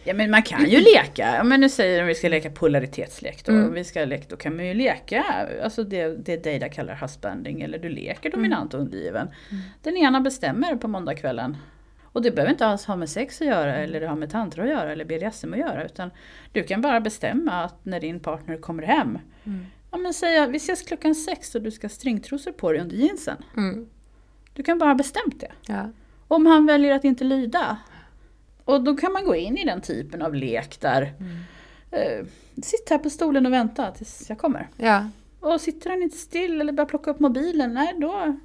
[0.04, 2.50] Ja men man kan ju leka, ja, men nu säger de att vi ska leka
[2.50, 3.52] polaritetslek då.
[3.52, 3.72] Mm.
[3.72, 5.24] Vi ska leka, då kan man ju leka,
[5.62, 8.32] alltså det, det Deida kallar husbanding eller du leker mm.
[8.32, 9.28] dominant och undergiven.
[9.50, 9.62] Mm.
[9.82, 11.56] Den ena bestämmer på måndagskvällen.
[12.12, 14.68] Och det behöver inte alls ha med sex att göra eller ha med tantra att
[14.68, 15.84] göra eller BDSM att göra.
[15.84, 16.10] Utan
[16.52, 19.18] du kan bara bestämma att när din partner kommer hem.
[19.44, 19.66] Mm.
[19.90, 22.96] Ja men säga, vi ses klockan sex och du ska ha stringtrosor på dig under
[22.96, 23.36] jeansen.
[23.56, 23.88] Mm.
[24.54, 25.52] Du kan bara ha bestämt det.
[25.66, 25.90] Ja.
[26.28, 27.78] Om han väljer att inte lyda,
[28.64, 31.36] och då kan man gå in i den typen av lek där mm.
[31.90, 32.26] eh,
[32.62, 34.68] Sitt här på stolen och vänta tills jag kommer.
[34.76, 35.08] Ja.
[35.40, 38.38] Och sitter han inte still eller börjar plocka upp mobilen, nej då,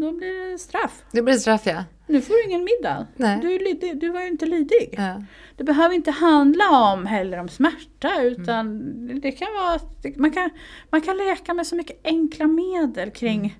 [0.00, 1.04] då blir det straff.
[1.12, 1.84] Det blir straff ja.
[2.06, 3.06] Nu får du ingen middag.
[3.16, 3.38] Nej.
[3.42, 4.94] Du, lydig, du var ju inte lydig.
[4.98, 5.22] Ja.
[5.56, 9.20] Det behöver inte handla om heller om smärta utan mm.
[9.20, 9.80] det kan vara
[10.16, 10.50] man kan,
[10.90, 13.50] man kan leka med så mycket enkla medel kring mm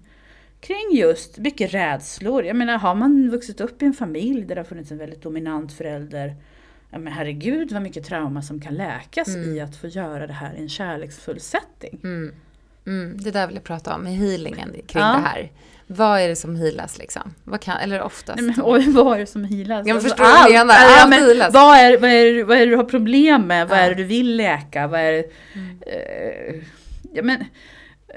[0.61, 2.45] kring just mycket rädslor.
[2.45, 5.23] Jag menar, har man vuxit upp i en familj där det har funnits en väldigt
[5.23, 6.37] dominant förälder
[6.91, 9.57] Ja, men herregud vad mycket trauma som kan läkas mm.
[9.57, 12.01] i att få göra det här i en kärleksfull setting.
[12.05, 12.35] Mm.
[12.87, 15.12] Mm, det där vill jag prata om i healingen kring ja.
[15.12, 15.53] det här.
[15.87, 17.35] Vad är det som healas liksom?
[17.44, 18.40] Vad kan, eller oftast?
[18.40, 19.87] Nej, men, oj, vad är det som healas?
[19.87, 20.75] Jag förstår du menar.
[20.75, 21.55] Allt ja, healas.
[21.55, 23.68] Vad är, vad, är, vad är det du har problem med?
[23.68, 24.87] Vad är det du vill läka?
[24.87, 25.81] Vad är det, mm.
[25.87, 26.62] eh,
[27.12, 27.44] ja, men,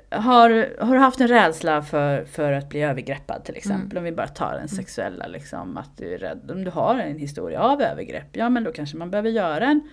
[0.10, 3.91] har, har du haft en rädsla för, för att bli övergreppad till exempel?
[3.91, 3.97] Mm.
[3.97, 4.67] Om vi bara tar den mm.
[4.67, 6.51] sexuella, liksom, att du är rädd.
[6.51, 9.89] Om du har en historia av övergrepp, ja men då kanske man behöver göra en,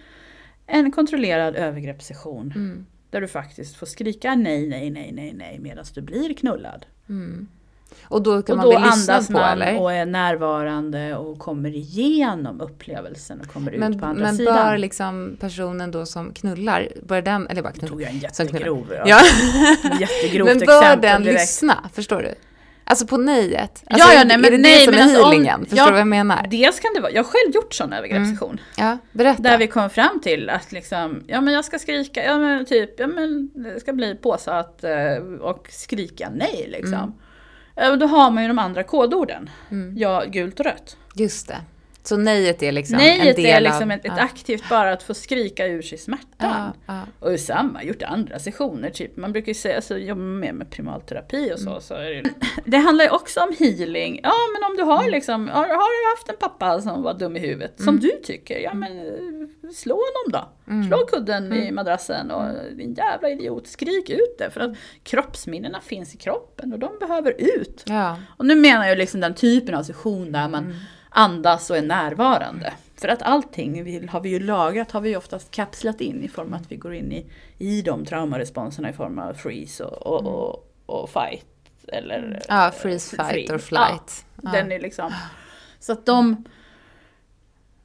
[0.66, 2.52] en kontrollerad övergreppssession.
[2.56, 2.86] Mm.
[3.10, 6.86] Där du faktiskt får skrika nej, nej, nej, nej, nej medan du blir knullad.
[7.08, 7.48] Mm.
[8.02, 9.80] Och då kan och man då bli andas på man eller?
[9.80, 14.54] och är närvarande och kommer igenom upplevelsen och kommer men, ut på andra men sidan.
[14.54, 17.88] Men bör liksom personen då som knullar, bör den, eller bara knullar?
[17.88, 19.04] tog jag en jättegrov, ja.
[19.06, 19.20] ja.
[20.00, 21.40] jättegrovt Men bör den direkt.
[21.40, 22.34] lyssna, förstår du?
[22.88, 23.84] Alltså på nejet.
[23.86, 25.66] Alltså, ja, ja, nej, men, är det nej, det som är alltså, healingen?
[25.66, 26.46] Förstår du vad jag menar?
[26.50, 28.50] Dels kan det vara, jag har själv gjort sån övergreppssession.
[28.50, 28.90] Mm.
[28.90, 29.42] Ja, berätta.
[29.42, 33.00] Där vi kom fram till att liksom, ja men jag ska skrika, ja men typ,
[33.00, 36.94] ja men det ska bli påsatt eh, och skrika nej liksom.
[36.94, 37.12] Mm.
[37.76, 39.50] Och då har man ju de andra kodorden.
[39.70, 39.98] Mm.
[39.98, 40.96] Ja, gult och rött.
[41.14, 41.60] Just det.
[42.08, 45.02] Så nejet är liksom nejet en del är liksom av, ett, ett aktivt bara att
[45.02, 46.26] få skrika ur sig smärtan.
[46.38, 47.02] Ja, ja.
[47.20, 49.16] Och samma, gjort andra sessioner, typ.
[49.16, 51.70] man brukar ju säga, alltså, jobba mer med primalterapi och så.
[51.70, 51.80] Mm.
[51.80, 52.30] så är det,
[52.64, 54.20] det handlar ju också om healing.
[54.22, 55.10] Ja men om du har mm.
[55.10, 57.86] liksom, har, har du haft en pappa som var dum i huvudet, mm.
[57.86, 60.72] som du tycker, ja men eh, slå honom då.
[60.72, 60.88] Mm.
[60.88, 61.74] Slå kudden i mm.
[61.74, 64.50] madrassen och din jävla idiot, skrik ut det.
[64.50, 67.84] För att kroppsminnena finns i kroppen och de behöver ut.
[67.86, 68.18] Ja.
[68.36, 70.74] Och nu menar jag liksom den typen av session där man
[71.16, 72.72] andas och är närvarande.
[72.96, 76.28] För att allting vi, har vi ju lagrat, har vi ju oftast kapslat in i
[76.28, 77.26] form av att vi går in i,
[77.58, 80.32] i de traumaresponserna i form av freeze och, och, mm.
[80.32, 81.46] och, och fight.
[81.88, 83.50] Eller, ja, freeze, fight free.
[83.50, 84.26] or flight.
[84.42, 85.12] Ja, Den är liksom,
[85.80, 86.44] så att de,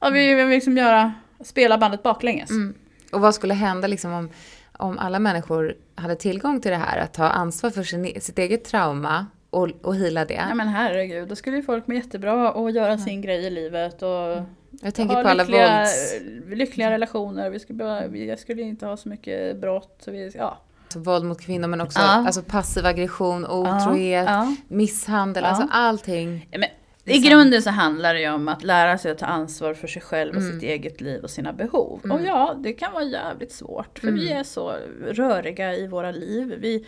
[0.00, 1.12] ja, vi vill liksom göra,
[1.44, 2.50] spela bandet baklänges.
[2.50, 2.74] Mm.
[3.12, 4.30] Och vad skulle hända liksom om,
[4.72, 8.64] om alla människor hade tillgång till det här, att ta ansvar för sin, sitt eget
[8.64, 10.34] trauma och, och hila det.
[10.34, 12.98] Ja men herregud, då skulle ju folk må jättebra och göra ja.
[12.98, 14.44] sin grej i livet och mm.
[14.82, 16.14] jag tänker ha på alla lyckliga, vålds...
[16.48, 17.50] lyckliga relationer.
[17.50, 20.02] Vi skulle, bara, jag skulle inte ha så mycket brott.
[20.04, 20.58] Så vi, ja.
[20.96, 22.24] Våld mot kvinnor men också ja.
[22.26, 24.56] alltså passiv aggression, otrohet, ja.
[24.68, 26.48] misshandel, alltså allting.
[26.50, 26.64] Men,
[27.04, 30.02] I grunden så handlar det ju om att lära sig att ta ansvar för sig
[30.02, 30.52] själv och mm.
[30.52, 32.00] sitt eget liv och sina behov.
[32.04, 32.16] Mm.
[32.16, 34.38] Och ja, det kan vara jävligt svårt för vi mm.
[34.38, 34.76] är så
[35.08, 36.54] röriga i våra liv.
[36.58, 36.86] Vi,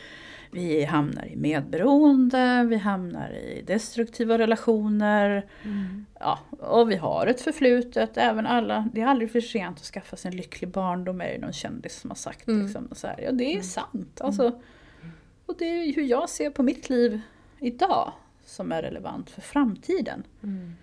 [0.54, 5.46] vi hamnar i medberoende, vi hamnar i destruktiva relationer.
[5.64, 6.06] Mm.
[6.20, 10.16] Ja, och vi har ett förflutet, även alla, det är aldrig för sent att skaffa
[10.16, 12.48] sig en lycklig barndom är det någon kändis som har sagt.
[12.48, 12.62] Mm.
[12.62, 13.20] Liksom, så här.
[13.20, 13.62] Ja det är mm.
[13.62, 14.20] sant.
[14.20, 15.12] Alltså, mm.
[15.46, 17.20] och det är hur jag ser på mitt liv
[17.60, 18.12] idag
[18.44, 20.22] som är relevant för framtiden.
[20.42, 20.76] Mm.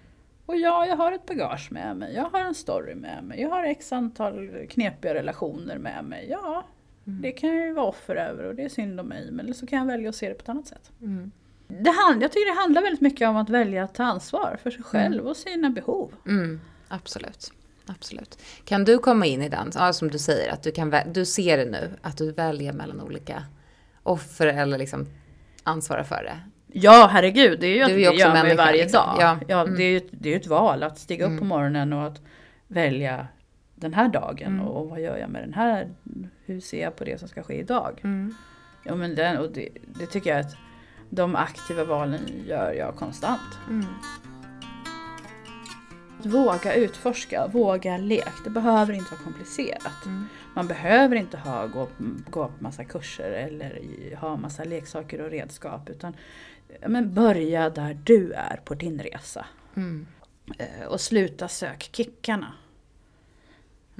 [0.45, 3.49] Och ja, jag har ett bagage med mig, jag har en story med mig, jag
[3.49, 6.27] har x antal knepiga relationer med mig.
[6.29, 6.65] Ja,
[7.07, 7.21] Mm.
[7.21, 9.31] Det kan jag ju vara offer över och det är synd om mig.
[9.31, 10.91] Men så kan jag välja att se det på ett annat sätt.
[11.01, 11.31] Mm.
[11.67, 14.71] Det hand, jag tycker det handlar väldigt mycket om att välja att ta ansvar för
[14.71, 15.27] sig själv mm.
[15.27, 16.13] och sina behov.
[16.27, 16.61] Mm.
[16.87, 17.51] Absolut.
[17.85, 18.39] Absolut.
[18.65, 21.57] Kan du komma in i den, ja, som du säger, att du, kan, du ser
[21.57, 23.43] det nu, att du väljer mellan olika
[24.03, 25.07] offer eller liksom
[25.63, 26.39] ansvara för det?
[26.73, 27.59] Ja, herregud.
[27.59, 28.97] Det är ju att det gör man varje liksom.
[28.97, 29.15] dag.
[29.19, 29.39] Ja.
[29.47, 29.75] ja mm.
[29.75, 31.39] det är ju det är ett val att stiga upp mm.
[31.39, 32.21] på morgonen och att
[32.67, 33.27] välja
[33.81, 34.67] den här dagen mm.
[34.67, 35.89] och, vad gör jag med den här,
[36.45, 38.01] hur ser jag på det som ska ske idag?
[38.03, 38.33] Mm.
[38.83, 40.55] Ja men den, och det, det, tycker jag att
[41.09, 43.59] De aktiva valen gör jag konstant.
[43.69, 43.85] Mm.
[46.23, 48.33] Våga utforska, våga lek.
[48.43, 50.05] Det behöver inte vara komplicerat.
[50.05, 50.25] Mm.
[50.55, 51.87] Man behöver inte ha, gå,
[52.29, 53.81] gå på massa kurser eller
[54.15, 55.89] ha massa leksaker och redskap.
[55.89, 56.15] Utan
[56.87, 59.45] men börja där du är på din resa.
[59.75, 60.07] Mm.
[60.57, 62.53] Eh, Och sluta sök kickarna.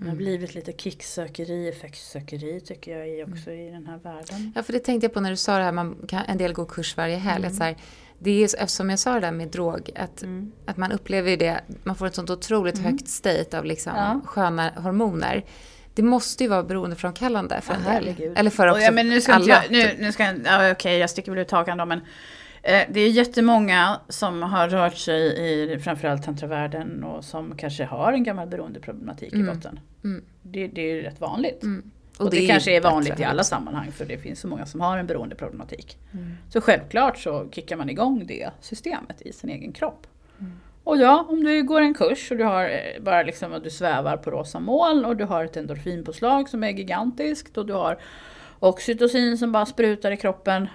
[0.01, 0.17] Det har Mm.
[0.17, 4.51] blivit lite kicksökeri, effektsökeri tycker jag också i den här världen.
[4.55, 6.53] Ja, för det tänkte jag på när du sa det här, man kan, en del
[6.53, 7.45] går kurs varje helg.
[7.45, 7.75] Att så här,
[8.19, 10.51] det är, eftersom jag sa det där med drog, att, Mm.
[10.65, 14.21] att man upplever det, man får ett sånt otroligt högt state av liksom Ja.
[14.25, 15.45] sköna hormoner.
[15.93, 17.91] Det måste ju vara beroendeframkallande för en del.
[17.91, 18.37] herregud.
[18.37, 19.45] Eller för också ja, men nu ska alla.
[19.47, 21.99] jag, nu, nu ska jag, ja, okej jag sticker väl ut hakan då men
[22.63, 28.13] eh, det är jättemånga som har rört sig i framförallt tantravärlden och som kanske har
[28.13, 29.79] en gammal beroendeproblematik i botten.
[30.03, 30.23] Mm.
[30.41, 31.63] Det, det är ju rätt vanligt.
[31.63, 31.91] Mm.
[32.17, 33.43] Och, det, är ju kanske är vanligt i alla det.
[33.43, 35.97] sammanhang för det finns så många som har en beroendeproblematik.
[36.13, 36.37] Mm.
[36.49, 40.07] Så självklart så kickar man igång det systemet i sin egen kropp.
[40.39, 40.51] Mm.
[40.83, 43.69] Och ja, om du går en kurs och du har eh, bara liksom att du
[43.69, 47.99] svävar på rosa moln och du har ett endorfinpåslag som är gigantiskt och du har
[48.59, 50.67] oxytocin som bara sprutar i kroppen.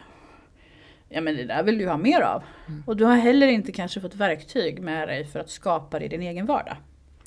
[1.08, 2.42] Ja men det där vill du ha mer av.
[2.68, 2.82] Mm.
[2.86, 6.08] Och du har heller inte kanske fått verktyg med dig för att skapa det i
[6.08, 6.76] din egen vardag.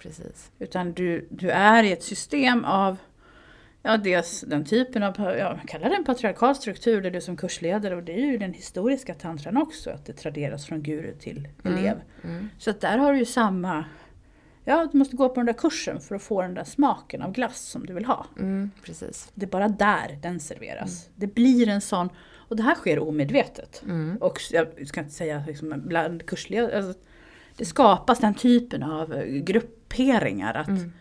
[0.02, 0.52] Precis.
[0.60, 2.98] Utan du, du är i ett system av
[3.82, 7.96] Ja, dels den typen av, ja, kallar det en patriarkal struktur där du som kursledare
[7.96, 12.02] och det är ju den historiska tantran också, att det traderas från guru till elev.
[12.24, 12.50] Mm.
[12.58, 13.86] Så att där har du ju samma,
[14.66, 17.32] ja du måste gå på den där kursen för att få den där smaken av
[17.32, 18.26] glass som du vill ha.
[18.40, 18.72] Mm.
[18.84, 19.32] Precis.
[19.34, 21.10] Det är bara där den serveras.
[21.16, 23.84] Det blir en sån, och det här sker omedvetet.
[23.86, 24.18] Mm.
[24.18, 27.02] Och jag ska inte säga liksom bland kursledare, alltså,
[27.56, 29.44] det skapas den typen av eh,
[29.90, 30.92] grupperingar att Mm.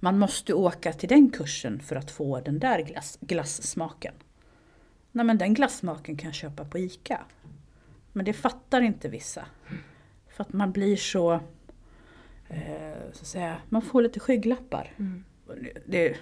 [0.00, 4.14] man måste åka till den kursen för att få den där glass, glassmaken.
[5.12, 7.20] Nej men den glassmaken kan jag köpa på ICA.
[8.12, 9.46] Men det fattar inte vissa.
[10.28, 11.32] För att man blir så,
[12.48, 14.92] eh, så att säga, man får lite skygglappar.
[14.98, 15.24] Mm.
[15.86, 16.16] Det,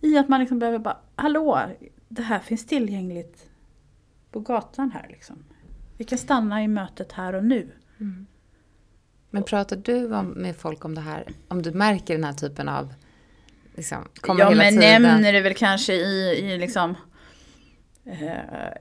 [0.00, 1.60] I att man liksom behöver bara, hallå,
[2.08, 3.50] det här finns tillgängligt
[4.30, 5.44] på gatan här liksom.
[5.98, 7.68] Vi kan stanna i mötet här och nu.
[8.00, 8.26] Mm.
[9.34, 12.68] Men pratar du om, med folk om det här, om du märker den här typen
[12.68, 12.94] av,
[13.74, 15.02] liksom, kommer ja hela men tiden?
[15.02, 16.94] nämner det väl kanske i, i liksom
[18.04, 18.32] eh,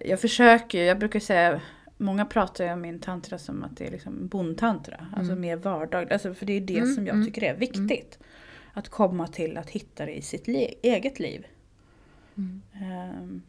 [0.05, 1.61] Jag försöker ju, jag brukar säga
[1.97, 5.07] Många pratar ju om min tantra som att det är liksom bondtantra.
[5.15, 6.13] Alltså mer vardag.
[6.13, 8.19] Alltså för det är det Mm, som jag mm, tycker är viktigt.
[8.73, 11.45] Att komma till att hitta det i sitt le- eget liv.
[12.37, 12.61] Mm.
[12.73, 13.41] Ehm,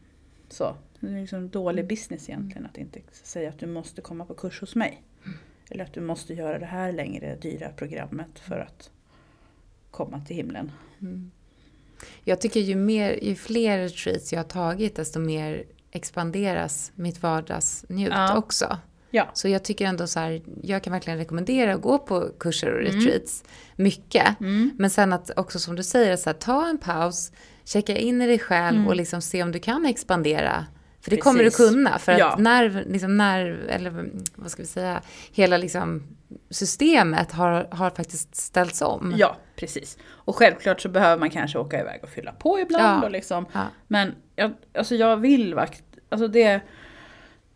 [0.49, 0.75] så.
[0.99, 4.61] Det är liksom dålig business egentligen att inte säga att du måste komma på kurs
[4.61, 5.01] hos mig.
[5.69, 8.89] Eller att du måste göra det här längre dyra programmet för att
[9.91, 10.71] komma till himlen.
[11.01, 11.31] Mm.
[12.23, 18.13] Jag tycker ju, mer, ju fler retreats jag har tagit, desto mer expanderas mitt vardagsnjut
[18.13, 18.37] Ja.
[18.37, 18.77] också.
[19.11, 19.29] Ja.
[19.33, 22.79] Så jag tycker ändå så här, jag kan verkligen rekommendera att gå på kurser och
[22.79, 23.43] retreats
[23.75, 24.39] mycket.
[24.39, 24.71] Mm.
[24.77, 27.31] Men sen att också som du säger, så här, ta en paus,
[27.65, 30.65] checka in i dig själv och liksom se om du kan expandera.
[31.03, 31.69] För det kommer du Precis.
[31.69, 32.33] kunna, för Ja.
[32.33, 36.03] att nerv, liksom nerv, eller vad ska vi säga, hela liksom
[36.49, 39.13] systemet har, har faktiskt ställts om.
[39.17, 39.97] Ja, precis.
[40.05, 43.03] Och självklart så behöver man kanske åka iväg och fylla på ibland.
[43.03, 43.05] Ja.
[43.05, 43.45] Och liksom.
[43.53, 43.67] Ja.
[43.87, 46.61] Men jag, alltså jag vill vakt, alltså det...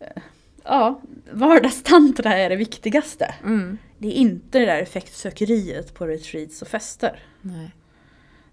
[0.00, 0.22] eh,
[0.64, 1.00] Ja,
[1.32, 3.34] vardagstantra är det viktigaste.
[3.44, 3.78] Mm.
[3.98, 7.22] Det är inte det där effektsökeriet på retreats och fester.
[7.40, 7.74] Nej.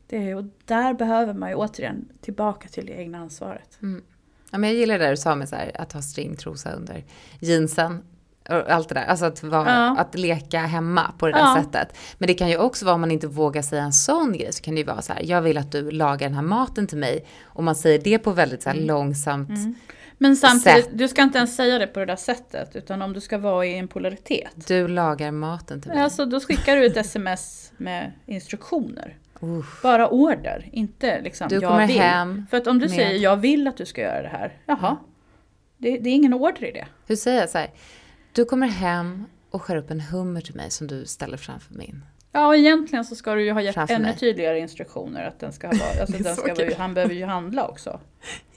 [0.08, 3.78] Det och där behöver man ju återigen tillbaka till det egna ansvaret.
[4.56, 7.04] Ja, men jag gillar det du sa med så här, att ha stringtrosa under
[7.40, 8.04] jeansen.
[8.50, 9.06] Och allt det där.
[9.06, 9.98] Alltså att, vara, Ja.
[10.00, 11.64] att leka hemma på det där Ja.
[11.64, 11.98] sättet.
[12.18, 14.54] Men det kan ju också vara om man inte vågar säga en sån grej.
[14.54, 16.88] Så kan det ju vara så här, jag vill att du lagar den här maten
[16.88, 17.26] till mig.
[17.44, 18.88] Och man säger det på väldigt så här Mm.
[18.88, 19.50] långsamt.
[20.18, 20.98] Men samtidigt, Sätt.
[20.98, 22.76] du ska inte ens säga det på det där sättet.
[22.76, 24.52] Utan om du ska vara i en polaritet.
[24.68, 26.00] Du lagar maten till mig.
[26.00, 29.16] Alltså då skickar du ett sms med instruktioner.
[29.60, 29.82] Uff.
[29.84, 32.00] Bara order, inte liksom Du jag kommer vill.
[32.00, 34.54] hem För att om du med- säger jag vill att du ska göra det här,
[34.66, 34.98] jaha.
[35.78, 36.86] Det, det är ingen order i det.
[37.08, 37.70] Hur säger jag så här?
[38.34, 42.06] Du kommer hem och skär upp en hummer till mig som du ställer framför min.
[42.32, 44.16] Ja, och egentligen så ska du ju ha gett ännu mig.
[44.18, 45.24] tydligare instruktioner.
[45.28, 48.00] Att den ska vara, alltså den ska vara, han behöver ju handla också.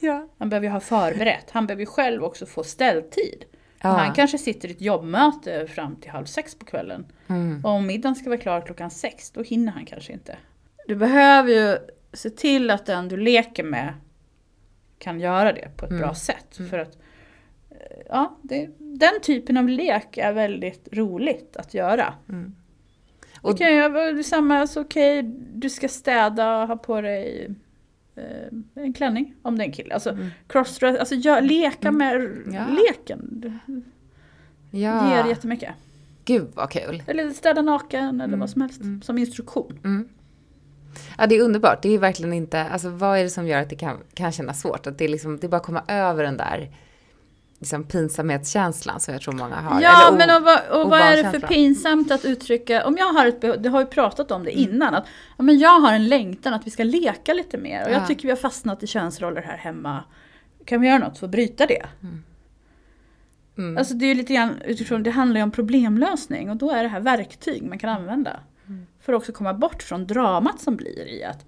[0.00, 0.28] Ja.
[0.38, 1.50] Han behöver ju ha förberett.
[1.50, 3.44] Han behöver ju själv också få ställtid.
[3.82, 3.88] Ja.
[3.88, 7.06] Han kanske sitter i ett jobbmöte fram till halv sex på kvällen.
[7.28, 7.64] Mm.
[7.64, 10.36] Och om middagen ska vara klar klockan sex, då hinner han kanske inte.
[10.88, 11.78] Du behöver ju
[12.12, 13.94] se till att den du leker med
[14.98, 16.02] kan göra det på ett Mm.
[16.02, 16.56] bra sätt.
[16.70, 16.98] För att
[17.70, 17.76] eh,
[18.08, 22.14] ja, det, den typen av lek är väldigt roligt att göra.
[23.40, 25.22] Och- Och, kan jag vara samma, alltså, okej,
[25.54, 27.48] du ska städa, ha på dig
[28.16, 29.94] eh, en klänning om det är en kille.
[29.94, 32.54] Alltså crossdress, alltså gör, leka med Mm.
[32.54, 32.66] Ja.
[32.66, 33.40] leken.
[34.70, 35.16] Det Ja.
[35.16, 35.74] ger jättemycket.
[36.24, 37.02] Gud vad kul.
[37.06, 38.80] Eller städa naken eller vad som helst.
[38.80, 39.02] Mm.
[39.02, 39.78] Som instruktion.
[40.88, 41.14] Mm.
[41.18, 41.82] Ja, det är underbart.
[41.82, 44.60] Det är verkligen inte, alltså vad är det som gör att det kan, kan kännas
[44.60, 44.86] svårt?
[44.86, 46.70] Att det är liksom, det är bara att komma över den där
[47.58, 49.80] liksom pinsamhetskänslan som jag tror många har.
[49.82, 53.26] Ja, men och vad, och vad är det för pinsamt att uttrycka, om jag har
[53.26, 54.74] ett behov, det har vi pratat om det Mm.
[54.74, 57.84] innan, att ja, men jag har en längtan att vi ska leka lite mer.
[57.84, 57.94] Och Ja.
[57.94, 60.04] jag tycker vi har fastnat i könsroller här hemma.
[60.64, 61.86] Kan vi göra något för att bryta det?
[63.58, 63.78] Mm.
[63.78, 66.82] Alltså det är ju lite grann utifrån, det handlar ju om problemlösning och då är
[66.82, 68.40] det här verktyg man kan använda.
[69.08, 71.44] För att också komma bort från dramat som blir i att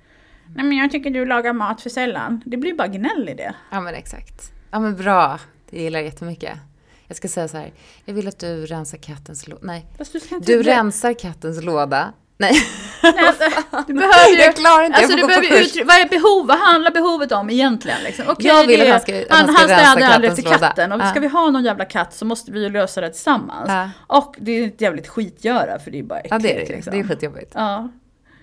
[0.55, 2.43] Nej men jag tycker du lagar mat för sällan.
[2.47, 3.55] Det blir bara gnäll i det.
[3.71, 4.53] Ja, men exakt.
[4.71, 5.39] Ja, men bra.
[5.71, 6.59] Det gillar jag jättemycket.
[7.07, 7.73] Jag ska säga så här,
[8.05, 9.61] jag vill att du rensar kattens låda.
[9.63, 9.87] Nej,
[10.31, 12.13] du du rensar kattens låda.
[12.39, 12.53] Nej,
[13.03, 14.37] Nej, alltså, du behöver ju...
[14.41, 15.77] jag klarar inte, Alltså jag du får gå på kurs.
[15.87, 16.47] vad är behov?
[16.47, 17.99] Vad handlar behovet om egentligen?
[18.05, 18.25] Liksom?
[18.29, 20.45] Okej, Jag vill det att han ska- att han, han ska han rensa städar kattens
[20.45, 20.59] låda.
[20.59, 21.11] katten och Ja.
[21.11, 23.69] ska vi ha någon jävla katt så måste vi ju lösa det tillsammans.
[23.69, 23.91] Ja.
[24.07, 26.33] Och det är ett jävligt skitgöra för det är bara äckligt.
[26.33, 26.73] Ja, det är det.
[26.75, 26.93] liksom.
[26.93, 27.53] Det är skitjobbigt.
[27.55, 27.89] Ja.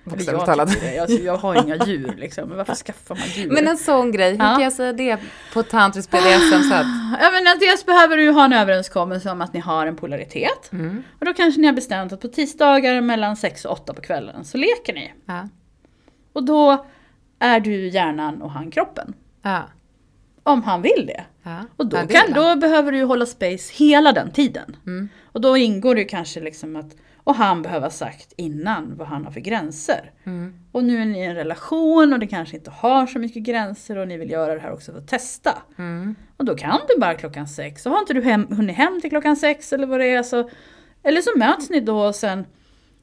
[0.10, 1.00] Jag, tycker det.
[1.00, 3.52] Alltså, jag har inga djur liksom, men varför skaffar man djur?
[3.52, 4.54] Men en sån grej, hur Ja.
[4.54, 5.18] kan jag säga det
[5.54, 6.86] på tantrisk BDSM så att...
[7.22, 10.72] Ja, men dels behöver du ju ha en överenskommelse om att ni har en polaritet.
[10.72, 11.04] Mm.
[11.20, 14.46] Och då kanske ni har bestämt att på tisdagar mellan 6 och 8 på kvällen
[14.46, 15.14] så leker ni.
[15.26, 15.50] Ja.
[16.34, 16.86] Och då
[17.40, 19.14] är du hjärnan och han kroppen.
[19.42, 19.64] Ja.
[20.44, 21.24] Om han vill det.
[21.44, 21.58] ja.
[21.78, 24.76] Och då, kan, då behöver du ju hålla space hela den tiden.
[24.86, 25.10] Mm.
[25.26, 26.96] Och då ingår det ju kanske liksom att,
[27.28, 30.12] och han behöver ha sagt innan vad han har för gränser.
[30.24, 30.54] Mm.
[30.72, 33.98] Och nu är ni i en relation och det kanske inte har så mycket gränser
[33.98, 35.62] och ni vill göra det här också för att testa.
[35.78, 36.16] Mm.
[36.38, 37.84] Och då kan du bara klockan sex.
[37.84, 40.24] Så har inte du hem, hunnit hem till klockan sex eller vad det är.
[40.24, 40.50] Så,
[41.04, 42.46] eller så möts ni då och sen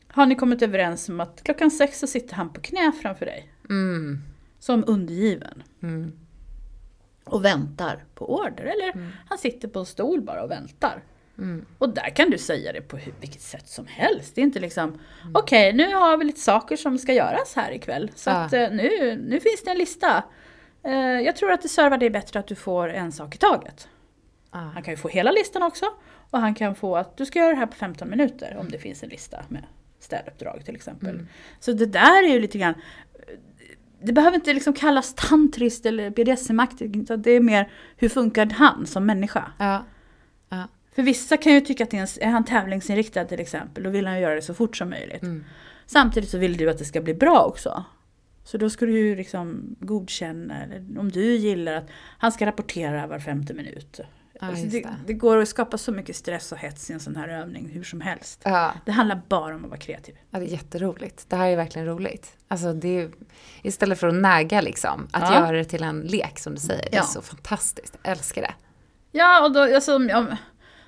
[0.08, 3.52] har ni kommit överens om att klockan sex så sitter han på knä framför dig.
[3.70, 4.18] Mm.
[4.58, 5.62] Som undergiven.
[5.82, 6.12] Mm.
[7.24, 8.64] Och väntar på order.
[8.64, 11.02] Eller han sitter på en stol bara och väntar.
[11.38, 11.64] Mm.
[11.78, 14.34] Och där kan du säga det på vilket sätt som helst.
[14.34, 14.98] Det är inte liksom,
[15.34, 18.10] okej nu har vi lite saker som ska göras här ikväll.
[18.14, 18.34] Så Ja.
[18.34, 20.22] att eh, nu, nu finns det en lista.
[20.82, 23.88] Eh, jag tror att det servar dig bättre att du får en sak i taget.
[24.50, 24.58] Ah.
[24.58, 25.86] Han kan ju få hela listan också.
[26.30, 28.78] Och han kan få att du ska göra det här på 15 minuter om det
[28.78, 29.62] finns en lista med
[30.00, 31.08] städuppdrag till exempel.
[31.14, 31.28] Mm.
[31.60, 32.74] Så det där är ju lite grann
[34.02, 39.06] det behöver inte liksom kallas tantriskt eller BDSM-aktigt, det är mer hur funkar han som
[39.06, 39.52] människa?
[39.58, 39.84] Ja.
[40.94, 44.22] För vissa kan ju tycka att är, han tävlingsinriktad till exempel, då vill han ju
[44.22, 45.22] göra det så fort som möjligt.
[45.22, 45.44] Mm.
[45.86, 47.84] Samtidigt så vill du att det ska bli bra också.
[48.44, 51.86] Så då ska du ju liksom godkänna, eller om du gillar att
[52.18, 54.00] han ska rapportera var femte minut.
[54.40, 55.12] Ja, Alltså det, det.
[55.14, 58.00] går att skapa så mycket stress och hets i en sån här övning hur som
[58.00, 58.40] helst.
[58.44, 58.72] Ja.
[58.84, 60.14] Det handlar bara om att vara kreativ.
[60.30, 61.24] ja, det är jätteroligt.
[61.30, 62.36] Det här är verkligen roligt.
[62.48, 63.10] Alltså det är,
[63.62, 65.34] istället för att näga liksom, att Ja.
[65.34, 66.90] göra det till en lek som du säger.
[66.90, 67.98] Det är så fantastiskt.
[68.02, 68.54] Jag älskar det.
[69.12, 70.36] Ja, och då, alltså, om,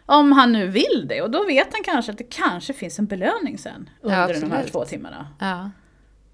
[0.07, 3.07] om han nu vill det, och då vet han kanske att det kanske finns en
[3.07, 5.28] belöning sen under de här två timmarna.
[5.40, 5.70] Ja.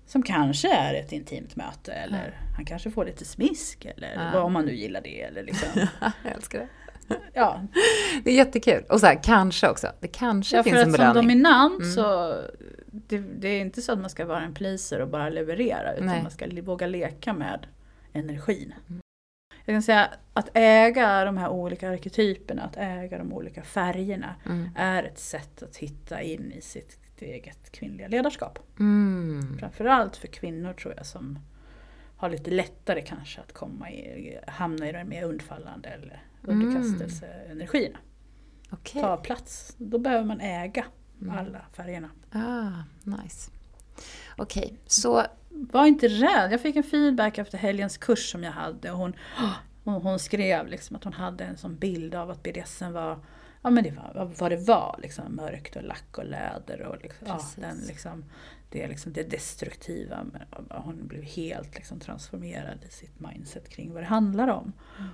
[0.06, 4.30] Som kanske är ett intimt möte eller han kanske får lite smisk eller Ja.
[4.34, 5.22] vad om man nu gillar det.
[5.22, 5.68] Eller liksom.
[6.24, 6.68] Jag älskar det.
[7.34, 7.62] ja.
[8.24, 8.84] Det är jättekul.
[8.88, 9.86] Och så här, kanske också.
[10.00, 11.30] Det kanske ja, finns för en att som belöning.
[11.30, 11.42] Mm.
[11.42, 12.34] dominant så
[12.86, 16.06] det, det är inte så att man ska vara en pleaser och bara leverera utan
[16.06, 16.22] Nej.
[16.22, 17.66] man ska våga leka med
[18.12, 18.74] energin.
[18.88, 19.01] Mm.
[19.64, 24.68] Jag kan säga att äga de här olika arketyperna, att äga de olika färgerna Mm.
[24.76, 28.58] är ett sätt att hitta in i sitt eget kvinnliga ledarskap.
[28.80, 29.56] Mm.
[29.58, 31.38] Framförallt för kvinnor tror jag som
[32.16, 37.98] har lite lättare kanske att komma i, hamna i de mer undfallande eller underkastelseenergierna.
[38.70, 39.02] Okej.
[39.02, 39.74] Ta plats.
[39.78, 40.84] Då behöver man äga
[41.22, 41.38] Mm.
[41.38, 42.10] alla färgerna.
[42.32, 42.70] Ah,
[43.04, 43.50] nice.
[44.36, 45.26] Okej, så...
[45.54, 46.52] Var inte rädd.
[46.52, 48.90] Jag fick en feedback efter helgens kurs som jag hade.
[48.90, 49.12] Och hon,
[49.84, 53.18] hon, hon skrev liksom att hon hade en sån bild av att BDSM var
[53.62, 57.26] Ja men det var vad det var, liksom, mörkt och lack och läder och liksom,
[57.26, 58.24] ja, den, liksom,
[58.70, 60.24] det, liksom, det destruktiva.
[60.32, 64.72] Men hon blev helt liksom, transformerad i sitt mindset kring vad det handlar om.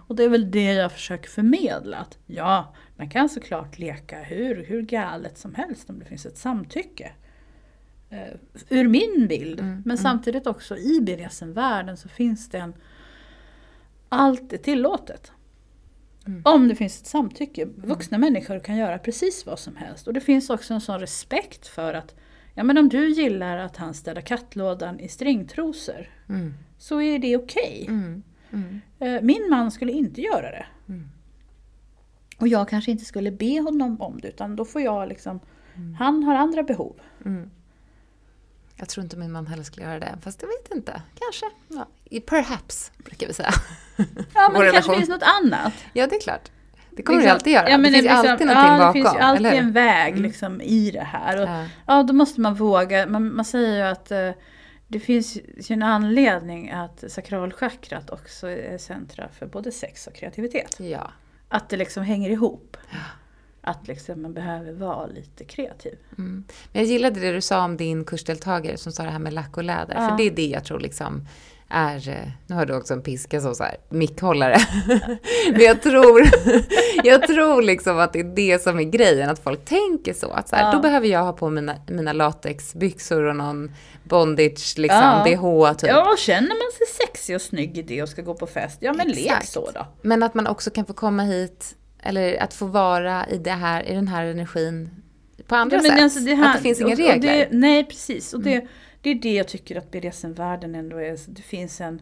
[0.09, 1.97] Och det är väl det jag försöker förmedla.
[1.97, 6.39] Att, ja, man kan såklart leka hur, hur galet som helst om det finns ett
[6.39, 7.13] samtycke.
[8.13, 8.19] Uh,
[8.69, 9.61] ur min bild.
[9.61, 9.97] Mm, Men mm.
[9.97, 12.75] samtidigt också i BDSM-världen så finns det en...
[14.09, 15.33] Allt är tillåtet.
[16.27, 16.43] Mm.
[16.45, 17.65] Om det finns ett samtycke.
[17.77, 20.07] Vuxna människor kan göra precis vad som helst.
[20.07, 22.15] Och det finns också en sån respekt för att
[22.55, 26.55] ja, men om du gillar att han städar kattlådan i stringtrosor Mm.
[26.79, 27.85] så är det okej.
[27.89, 28.23] Mm.
[28.53, 28.81] Mm.
[28.99, 30.67] Eh, Min man skulle inte göra det.
[30.89, 31.09] Mm.
[32.39, 35.41] Och jag kanske inte skulle be honom om det utan då får jag liksom,
[35.77, 35.95] Mm.
[35.95, 37.01] han har andra behov.
[37.25, 37.51] Mm.
[38.79, 41.03] Jag tror inte min man heller skulle göra det, fast jag vet inte.
[41.21, 41.47] Kanske.
[41.69, 42.21] Ja.
[42.27, 43.51] Perhaps, brukar vi säga.
[44.35, 45.73] Ja, men Vår det kanske finns något annat.
[45.93, 46.51] Ja, det är klart.
[46.91, 47.71] Det kommer Liksom- alltid göra.
[47.71, 48.87] Ja, men det finns liksom- alltid någonting ja, bakom.
[48.87, 49.63] Det finns ju alltid eller hur?
[49.63, 50.23] en väg Mm.
[50.23, 51.43] liksom, i det här.
[51.43, 51.65] Och, Ja.
[51.87, 53.07] Ja, då måste man våga.
[53.07, 54.31] Man, man säger ju att eh,
[54.89, 60.77] det finns ju en anledning att sakralchakrat också är centra för både sex och kreativitet.
[60.81, 61.11] ja.
[61.49, 62.77] Att det liksom hänger ihop.
[63.61, 65.99] Att liksom man behöver vara lite kreativ.
[66.19, 66.45] Mm.
[66.73, 69.57] Men jag gillade det du sa om din kursdeltagare som sa det här med lack
[69.57, 69.95] och läder.
[69.95, 70.09] Ja.
[70.09, 71.27] För det är det jag tror liksom
[71.71, 74.57] är, eh, nu har du också en piska som så här, mickhållare.
[75.53, 76.23] Men jag tror,
[77.05, 80.31] jag tror liksom att det är det som är grejen, att folk tänker så.
[80.31, 80.73] Att så här, Ja.
[80.73, 83.73] Då behöver jag ha på mina, mina latexbyxor och någon
[84.05, 85.25] bondage, liksom, Ja.
[85.25, 85.91] bh typ.
[85.91, 88.93] Ja, känner man sig sexig och snygg i det och ska gå på fest, ja
[88.93, 89.49] men lek Exakt.
[89.49, 89.87] så då.
[90.03, 93.83] Men att man också kan få komma hit, eller att få vara i, det här,
[93.89, 94.91] i den här energin
[95.47, 96.03] på andra Ja, sätt.
[96.03, 97.35] alltså det här- att det finns inga och- och regler.
[97.35, 97.49] Mm.
[97.51, 98.35] Det, nej, precis.
[98.35, 98.67] Och det,
[99.03, 101.19] det är det jag tycker att BDSM-världen ändå är.
[101.29, 102.01] Det finns en,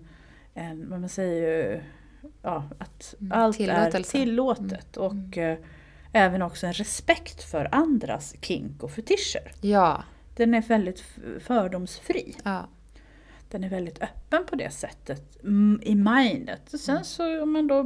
[0.54, 1.82] en vad man säger
[2.42, 4.02] ja, att allt är Mm.
[4.02, 4.96] tillåtet.
[4.96, 5.58] Och eh,
[6.12, 9.52] även också en respekt för andras kink och fetischer.
[9.60, 10.04] Ja,
[10.36, 11.04] Den är väldigt
[11.40, 12.36] fördomsfri.
[12.44, 12.68] ja.
[13.56, 16.60] Den är väldigt öppen på det sättet mm, i mindet.
[16.74, 16.78] Och Mm.
[16.78, 17.82] sen så om man då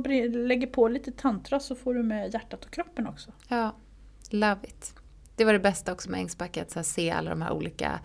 [0.46, 3.30] lägger på lite tantra så får du med hjärtat och kroppen också.
[3.48, 3.74] Ja,
[4.30, 4.94] love it.
[5.36, 8.00] Det var det bästa också med Ängsbacka, att se alla de här olika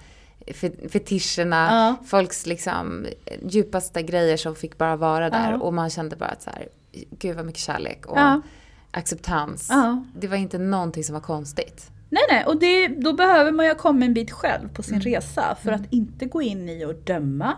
[0.48, 2.06] fe- fetischerna, Ja.
[2.06, 3.06] folks liksom
[3.50, 5.52] djupaste grejer som fick bara vara där.
[5.52, 5.58] Ja.
[5.58, 8.42] Och man kände bara att så här, gud vad mycket kärlek och Ja.
[8.92, 9.72] acceptans.
[10.16, 11.92] Det var inte någonting som var konstigt.
[12.16, 14.94] Nej, nej, och det, då behöver man ju ha kommit en bit själv på sin
[14.96, 15.06] Mm.
[15.06, 17.54] resa för att inte gå in i och döma.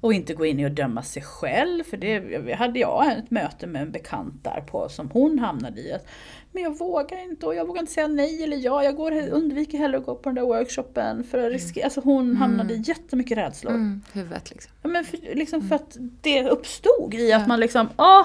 [0.00, 1.84] Och inte gå in i och döma sig själv.
[1.84, 5.92] För det hade jag ett möte med en bekant där på som hon hamnade i.
[5.92, 6.06] Att,
[6.52, 8.84] men jag vågar inte och jag vågar inte säga nej eller ja.
[8.84, 11.84] Jag går, undviker hellre att gå på den där workshopen för att riskera.
[11.84, 13.72] Alltså hon hamnade i jättemycket rädslor.
[13.72, 14.72] Mm, huvudet liksom.
[14.82, 17.46] Ja, men för, liksom för att det uppstod i att Ja.
[17.48, 18.24] man liksom, ah,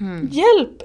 [0.00, 0.28] Mm.
[0.28, 0.82] hjälp!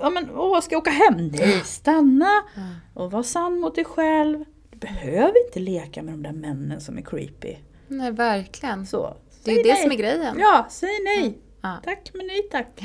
[0.00, 1.26] Ja, men, åh, ska jag åka hem?
[1.26, 2.42] Nej, stanna!
[2.54, 2.62] Ja.
[2.94, 4.44] Och var sann mot dig själv.
[4.70, 7.56] Du behöver inte leka med de där männen som är creepy.
[7.88, 8.86] Nej, verkligen.
[8.86, 10.36] Så, Det är ju det som är grejen.
[10.38, 11.38] Ja, säg nej.
[11.60, 11.76] Ja.
[11.84, 12.80] Tack men nej tack.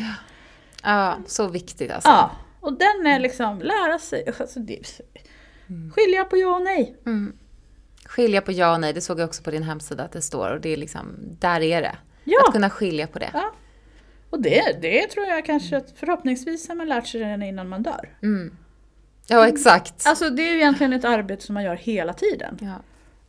[0.84, 2.10] Ja, så viktigt alltså.
[2.10, 5.02] Ja, och den är liksom, lära sig, alltså det,
[5.96, 6.96] skilja på ja och nej.
[7.06, 7.34] Mm.
[8.06, 10.52] Skilja på ja och nej, det såg jag också på din hemsida att det står.
[10.54, 11.96] Och det är liksom, där är det.
[12.24, 12.44] Ja.
[12.48, 13.30] Att kunna skilja på det.
[13.34, 13.52] Ja.
[14.32, 17.84] Och det, det tror jag kanske att förhoppningsvis har man lärt sig redan innan man
[17.84, 18.10] dör.
[18.24, 18.56] Mm.
[19.28, 20.08] Ja, exakt.
[20.08, 22.58] Alltså det är ju egentligen ett arbete som man gör hela tiden.
[22.62, 22.68] Ja.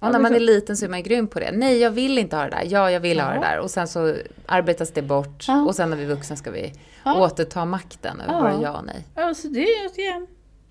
[0.00, 1.50] Ja, Och när man är liten så är man grym på det.
[1.53, 2.62] Nej, jag vill inte ha det där.
[2.66, 3.40] Ja, jag vill ha Ja.
[3.40, 3.59] det där.
[3.59, 4.14] Och sen så
[4.46, 5.44] arbetas det bort.
[5.48, 5.62] Ja.
[5.64, 6.72] Och sen när vi är vuxna ska vi
[7.05, 7.20] Ja.
[7.24, 8.40] återta makten över Ja.
[8.40, 9.05] våra ja och nej.
[9.14, 10.26] Alltså det är ju igen,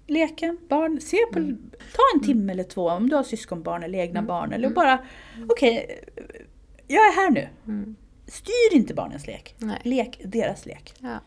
[0.08, 1.40] leken, barn, se på,
[1.96, 4.54] ta en timme eller två om du har syskonbarn eller egna barn.
[4.54, 5.00] Eller bara,
[5.50, 6.00] okej,
[6.88, 7.48] jag är här nu.
[8.32, 9.56] Styr inte barnens lek.
[9.58, 9.80] Nej.
[9.84, 10.94] Lek deras lek.
[11.00, 11.20] Ja.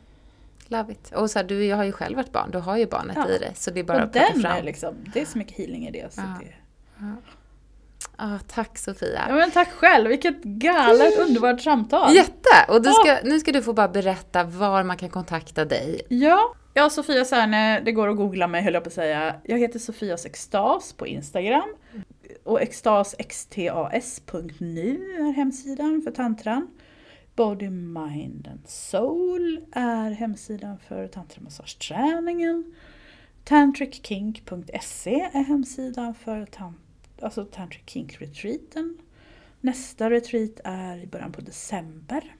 [0.68, 1.12] Love it.
[1.14, 2.50] Och så här, du jag har ju själv varit barn.
[2.50, 3.28] Du har ju barnet Ja.
[3.28, 3.52] i dig.
[3.54, 4.56] Så det är bara och att plocka fram.
[4.58, 6.12] är liksom, det är så mycket healing i det.
[6.14, 6.38] Så Ja.
[6.40, 6.54] det
[8.16, 9.24] Ah, tack Sofia.
[9.28, 12.14] ja men tack själv, vilket galet underbart samtal.
[12.14, 12.48] Jätte!
[12.68, 16.00] Och ska, nu ska du få bara berätta var man kan kontakta dig.
[16.08, 19.34] Ja, jag Sofia Särne, det går att googla mig höll jag på att säga.
[19.44, 21.74] Jag heter Sofias Extas på Instagram.
[22.44, 26.68] Och extas, xtas.nu är hemsidan för tantran.
[27.36, 32.74] Body, Mind and Soul är hemsidan för tantramassage-träningen.
[33.44, 38.98] Tantrickink.se är hemsidan för tant- alltså Tantric Kink-retreaten.
[39.60, 42.36] Nästa retreat är i början på december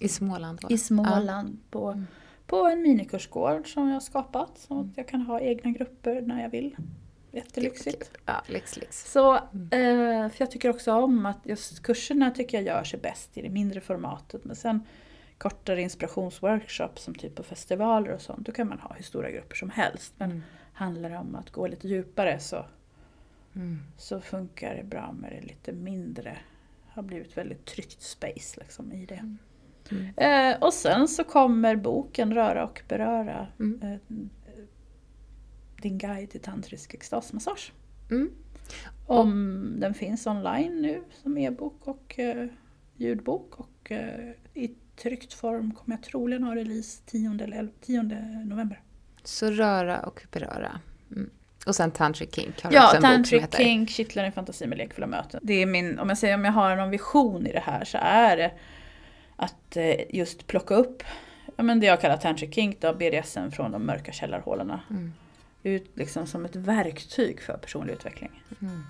[0.00, 0.70] I Småland då?
[0.70, 2.02] i Småland på,
[2.46, 4.58] på en minikursgård som jag har skapat.
[4.58, 6.76] Så att jag kan ha egna grupper när jag vill.
[7.32, 8.10] Jättelyxigt.
[8.26, 9.12] Ja, lyx, lyx.
[9.12, 9.40] Så, eh,
[10.28, 13.50] för jag tycker också om att just kurserna tycker jag gör sig bäst i det
[13.50, 14.44] mindre formatet.
[14.44, 14.82] Men sen
[15.38, 19.56] kortare inspirationsworkshops som typ på festivaler och sånt, då kan man ha hur stora grupper
[19.56, 20.12] som helst.
[20.16, 20.42] Men Mm.
[20.72, 22.64] handlar det om att gå lite djupare så,
[23.54, 23.78] Mm.
[23.98, 26.38] så funkar det bra med det lite mindre.
[26.88, 29.36] Har blivit väldigt tryggt space liksom i det.
[29.90, 30.08] Mm.
[30.16, 33.46] Eh, och sen så kommer boken Röra och beröra.
[33.60, 33.82] Mm.
[33.82, 33.98] Eh,
[35.82, 37.72] din guide till tantrisk extasmassage.
[38.10, 38.30] Mm.
[39.06, 42.46] Om den finns online nu som e-bok och eh,
[42.96, 43.60] ljudbok.
[43.60, 48.02] Och eh, i tryckt form kommer jag troligen ha release 10, eller 11 10
[48.44, 48.80] november.
[49.24, 50.80] Så röra och beröra.
[51.10, 51.30] Mm.
[51.66, 53.58] Och sen Tantric Kink har du också Ja, en bok som Tantric heter.
[53.58, 55.40] King, Kittlar i fantasi med lekfulla möten.
[55.42, 57.98] Det är min, om jag säger om jag har någon vision i det här så
[58.00, 58.52] är det
[59.36, 61.02] att eh, just plocka upp
[61.56, 64.80] ja, men det jag kallar Tantric King, då, BDSM från de mörka källarhålorna.
[64.90, 65.12] Mm.
[65.62, 68.42] Ut liksom som ett verktyg för personlig utveckling.
[68.62, 68.82] Mm.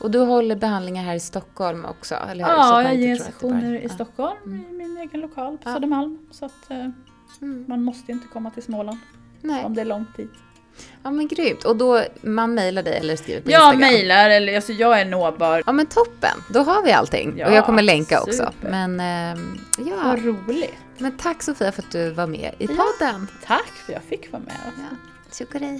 [0.00, 2.14] Och du håller behandlingar här i Stockholm också?
[2.14, 3.88] Eller du Ja, jag ger sessioner i Ja.
[3.88, 5.74] Stockholm i min egen lokal på Ja.
[5.74, 6.18] Södermalm.
[6.30, 6.88] Så att eh,
[7.42, 7.64] Mm.
[7.68, 8.98] man måste inte komma till Småland
[9.42, 9.64] Nej.
[9.64, 10.30] om det är långt dit.
[11.02, 11.64] Ja men grymt.
[11.64, 13.80] Och då, man mejlar dig eller skriver på Jag Instagram?
[13.92, 15.62] mejlar, eller alltså jag är nåbar.
[15.66, 17.34] Ja men toppen, då har vi allting.
[17.38, 18.32] Ja, och jag kommer länka också.
[18.52, 18.70] super.
[18.70, 19.96] Men, ehm, ja.
[20.04, 20.74] Vad roligt.
[20.98, 22.84] men tack Sofia för att du var med i Ja.
[22.98, 23.28] podden.
[23.44, 24.72] Tack för att jag fick vara med.
[25.30, 25.78] 祝練